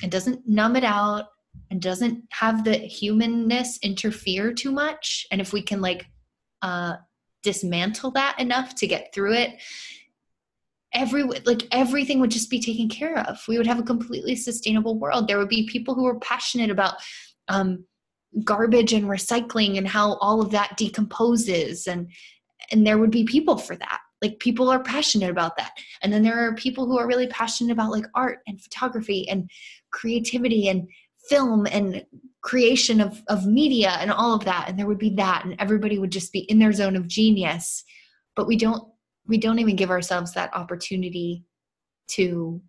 [0.04, 1.28] and doesn't numb it out
[1.70, 5.26] and doesn't have the humanness interfere too much.
[5.32, 6.06] And if we can like
[6.62, 6.96] uh
[7.42, 9.62] dismantle that enough to get through it
[10.94, 13.40] every like everything would just be taken care of.
[13.48, 15.28] We would have a completely sustainable world.
[15.28, 16.96] There would be people who are passionate about
[17.48, 17.86] um
[18.44, 21.88] garbage and recycling and how all of that decomposes.
[21.88, 22.12] And
[22.72, 24.00] and there would be people for that.
[24.22, 25.72] Like people are passionate about that.
[26.02, 29.50] And then there are people who are really passionate about like art and photography and
[29.92, 30.88] creativity and
[31.30, 32.06] film and
[32.42, 34.66] creation of, of media and all of that.
[34.68, 37.84] And there would be that and everybody would just be in their zone of genius.
[38.36, 38.84] But we don't
[39.28, 41.46] we don't even give ourselves that opportunity
[42.08, 42.60] to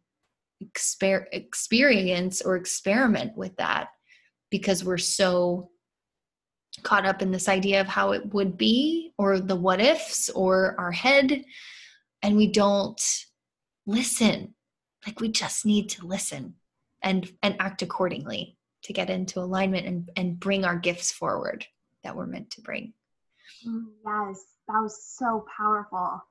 [0.63, 3.89] exper- experience or experiment with that
[4.51, 5.71] because we're so
[6.83, 10.75] caught up in this idea of how it would be or the what ifs or
[10.79, 11.45] our head.
[12.23, 13.01] And we don't
[13.87, 14.55] listen.
[15.07, 16.57] Like we just need to listen
[17.03, 21.67] and and act accordingly to get into alignment and and bring our gifts forward
[22.05, 22.93] that we're meant to bring.
[23.65, 25.99] Yes that was so powerful.
[25.99, 26.23] I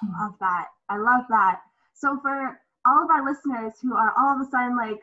[0.00, 0.12] hmm.
[0.20, 0.68] love that.
[0.88, 1.60] I love that.
[1.94, 5.00] So for all of our listeners who are all of a sudden like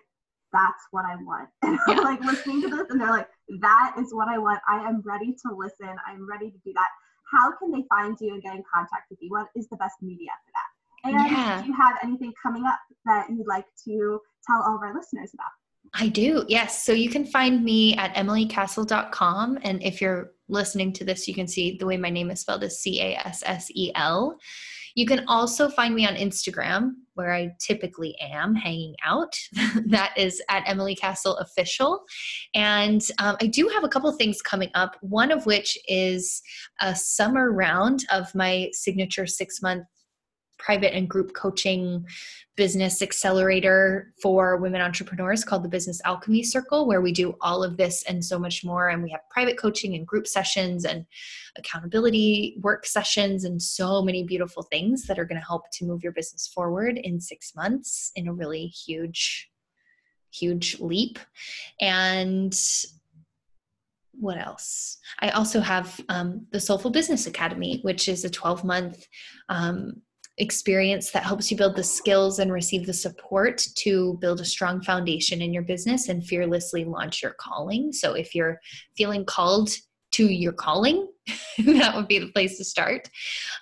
[0.54, 1.96] that's what i want and yeah.
[1.96, 3.28] like listening to this and they're like
[3.62, 4.60] that is what i want.
[4.68, 5.96] I am ready to listen.
[6.06, 6.90] I'm ready to do that.
[7.32, 9.30] How can they find you and get in contact with you?
[9.30, 10.71] What is the best media for that
[11.04, 11.62] and yeah.
[11.62, 15.32] do you have anything coming up that you'd like to tell all of our listeners
[15.34, 15.52] about?
[15.94, 16.84] I do, yes.
[16.86, 19.60] So you can find me at emilycassel.com.
[19.64, 22.64] And if you're listening to this, you can see the way my name is spelled
[22.64, 24.38] is C A S S E L.
[24.96, 29.34] You can also find me on Instagram, where I typically am hanging out.
[29.86, 32.04] that is at Emily Cassel Official.
[32.56, 36.42] And um, I do have a couple things coming up, one of which is
[36.82, 39.86] a summer round of my signature six month
[40.62, 42.06] private and group coaching
[42.56, 47.76] business accelerator for women entrepreneurs called the Business Alchemy Circle, where we do all of
[47.76, 48.90] this and so much more.
[48.90, 51.06] And we have private coaching and group sessions and
[51.58, 56.04] accountability work sessions and so many beautiful things that are going to help to move
[56.04, 59.50] your business forward in six months in a really huge,
[60.32, 61.18] huge leap.
[61.80, 62.56] And
[64.14, 65.00] what else?
[65.20, 69.08] I also have um, the Soulful Business Academy, which is a 12 month
[69.50, 70.02] um,
[70.42, 74.82] experience that helps you build the skills and receive the support to build a strong
[74.82, 77.94] foundation in your business and fearlessly launch your calling.
[77.94, 78.60] So if you're
[78.98, 79.70] feeling called
[80.14, 81.08] to your calling,
[81.60, 83.08] that would be the place to start.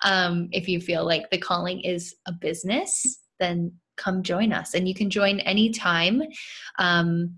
[0.05, 4.73] Um, if you feel like the calling is a business, then come join us.
[4.73, 6.23] And you can join anytime.
[6.79, 7.35] Um,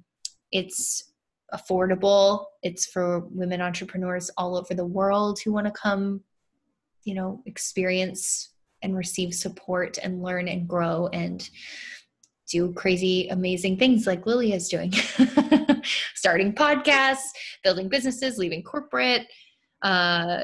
[0.52, 1.12] it's
[1.52, 6.22] affordable, it's for women entrepreneurs all over the world who want to come,
[7.04, 8.51] you know, experience
[8.84, 11.50] and receive support and learn and grow and
[12.50, 14.92] do crazy, amazing things like Lily is doing
[16.16, 17.30] starting podcasts,
[17.64, 19.26] building businesses, leaving corporate,
[19.82, 20.42] uh,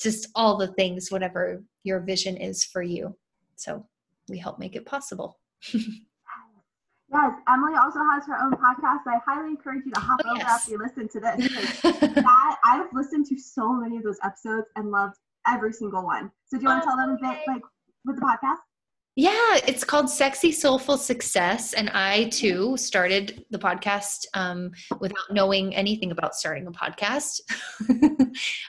[0.00, 3.16] just all the things, whatever your vision is for you.
[3.56, 3.86] So
[4.28, 5.38] we help make it possible.
[7.12, 9.00] Yes, Emily also has her own podcast.
[9.06, 10.48] I highly encourage you to hop oh, over yes.
[10.48, 11.82] after you listen to this.
[11.82, 15.16] that I've listened to so many of those episodes and loved
[15.46, 16.30] every single one.
[16.46, 17.60] So do you want to tell them a bit like
[18.04, 18.58] with the podcast?
[19.14, 21.74] Yeah, it's called Sexy Soulful Success.
[21.74, 27.40] And I too started the podcast um, without knowing anything about starting a podcast.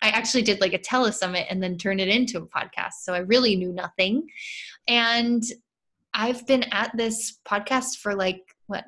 [0.02, 2.94] I actually did like a telesummit and then turned it into a podcast.
[3.04, 4.28] So I really knew nothing.
[4.90, 5.44] And
[6.14, 8.84] I've been at this podcast for like, what,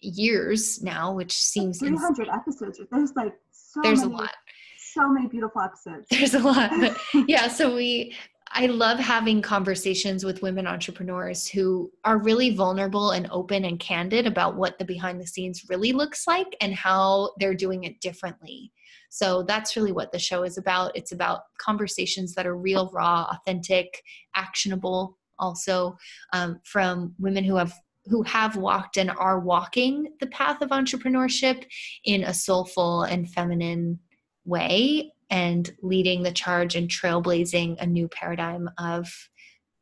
[0.00, 2.80] years now, which seems 300 ins- episodes.
[2.90, 4.34] There's like so There's many, a lot.
[4.78, 6.06] So many beautiful episodes.
[6.10, 6.72] There's a lot.
[7.28, 8.16] Yeah, so we
[8.52, 14.26] I love having conversations with women entrepreneurs who are really vulnerable and open and candid
[14.26, 18.72] about what the behind the scenes really looks like and how they're doing it differently.
[19.08, 20.96] So that's really what the show is about.
[20.96, 24.02] It's about conversations that are real, raw, authentic,
[24.34, 25.96] actionable, also
[26.32, 27.72] um, from women who have
[28.06, 31.64] who have walked and are walking the path of entrepreneurship
[32.04, 33.98] in a soulful and feminine
[34.44, 39.08] way and leading the charge and trailblazing a new paradigm of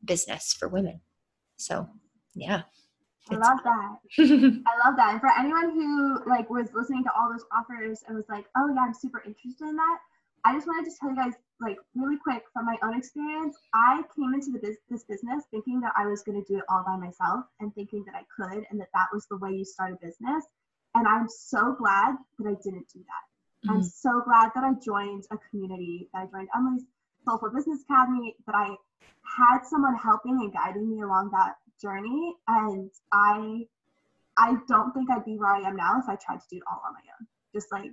[0.05, 1.01] business for women.
[1.57, 1.89] So,
[2.35, 2.63] yeah.
[3.31, 3.97] I love that.
[4.19, 5.13] I love that.
[5.13, 8.73] And for anyone who like was listening to all those offers and was like, "Oh
[8.75, 9.99] yeah, I'm super interested in that."
[10.45, 13.57] I just wanted to tell you guys, like, really quick from my own experience.
[13.75, 16.65] I came into the biz- this business thinking that I was going to do it
[16.71, 19.65] all by myself and thinking that I could and that that was the way you
[19.65, 20.45] start a business.
[20.95, 23.28] And I'm so glad that I didn't do that.
[23.67, 23.71] Mm-hmm.
[23.71, 26.85] I'm so glad that I joined a community, that I joined Emily's
[27.25, 28.77] Soulful Business Academy, that I
[29.25, 32.35] had someone helping and guiding me along that journey.
[32.47, 33.67] And I
[34.37, 36.63] I don't think I'd be where I am now if I tried to do it
[36.71, 37.27] all on my own.
[37.53, 37.91] Just like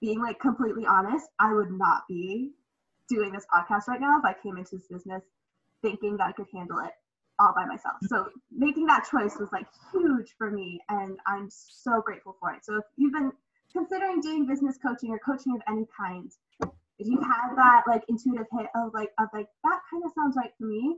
[0.00, 2.52] being like completely honest, I would not be
[3.08, 5.22] doing this podcast right now if I came into this business
[5.82, 6.92] thinking that I could handle it
[7.40, 7.96] all by myself.
[8.06, 12.64] So making that choice was like huge for me and I'm so grateful for it.
[12.64, 13.32] So if you've been
[13.78, 16.30] considering doing business coaching or coaching of any kind,
[16.98, 20.36] if you've had that like intuitive hit of like of like that kind of sounds
[20.36, 20.96] right for me,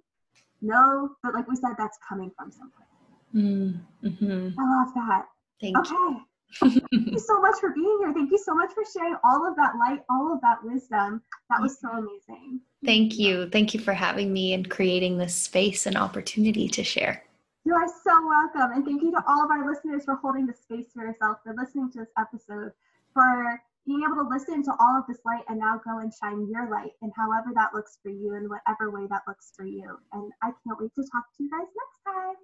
[0.63, 2.87] know that like we said that's coming from somewhere.
[3.35, 4.59] Mm-hmm.
[4.59, 5.27] I love that.
[5.61, 5.91] Thank okay.
[5.91, 6.21] you.
[6.59, 8.13] Thank you so much for being here.
[8.13, 11.23] Thank you so much for sharing all of that light, all of that wisdom.
[11.49, 12.61] That was so amazing.
[12.85, 13.49] Thank you.
[13.51, 17.23] Thank you for having me and creating this space and opportunity to share.
[17.65, 18.73] You are so welcome.
[18.73, 21.55] And thank you to all of our listeners for holding the space for yourself, for
[21.55, 22.73] listening to this episode,
[23.13, 26.49] for being able to listen to all of this light and now go and shine
[26.51, 29.99] your light in however that looks for you in whatever way that looks for you.
[30.13, 32.35] And I can't wait to talk to you guys next time.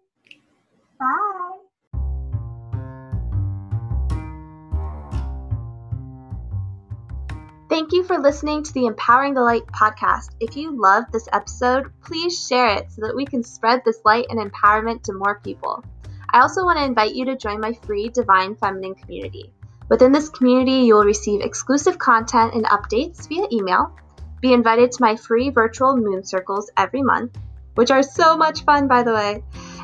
[0.98, 1.65] Bye.
[7.68, 10.36] Thank you for listening to the Empowering the Light podcast.
[10.38, 14.26] If you loved this episode, please share it so that we can spread this light
[14.30, 15.84] and empowerment to more people.
[16.30, 19.52] I also want to invite you to join my free Divine Feminine community.
[19.88, 23.96] Within this community, you will receive exclusive content and updates via email,
[24.40, 27.36] be invited to my free virtual moon circles every month,
[27.74, 29.42] which are so much fun, by the way,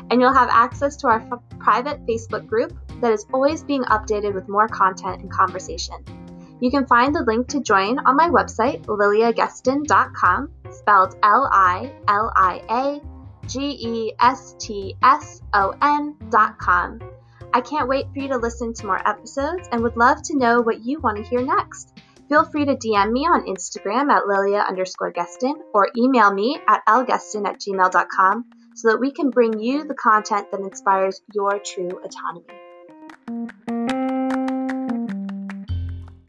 [0.09, 4.33] and you'll have access to our f- private Facebook group that is always being updated
[4.33, 6.22] with more content and conversation.
[6.63, 12.31] You can find the link to join on my website, liliagestson.com, spelled L I L
[12.33, 17.01] I A G E S T S O N.com.
[17.53, 20.61] I can't wait for you to listen to more episodes and would love to know
[20.61, 21.97] what you want to hear next.
[22.29, 26.81] Feel free to DM me on Instagram at lilia underscore gestson or email me at
[26.87, 31.99] lgestson at gmail.com so that we can bring you the content that inspires your true
[32.05, 33.59] autonomy.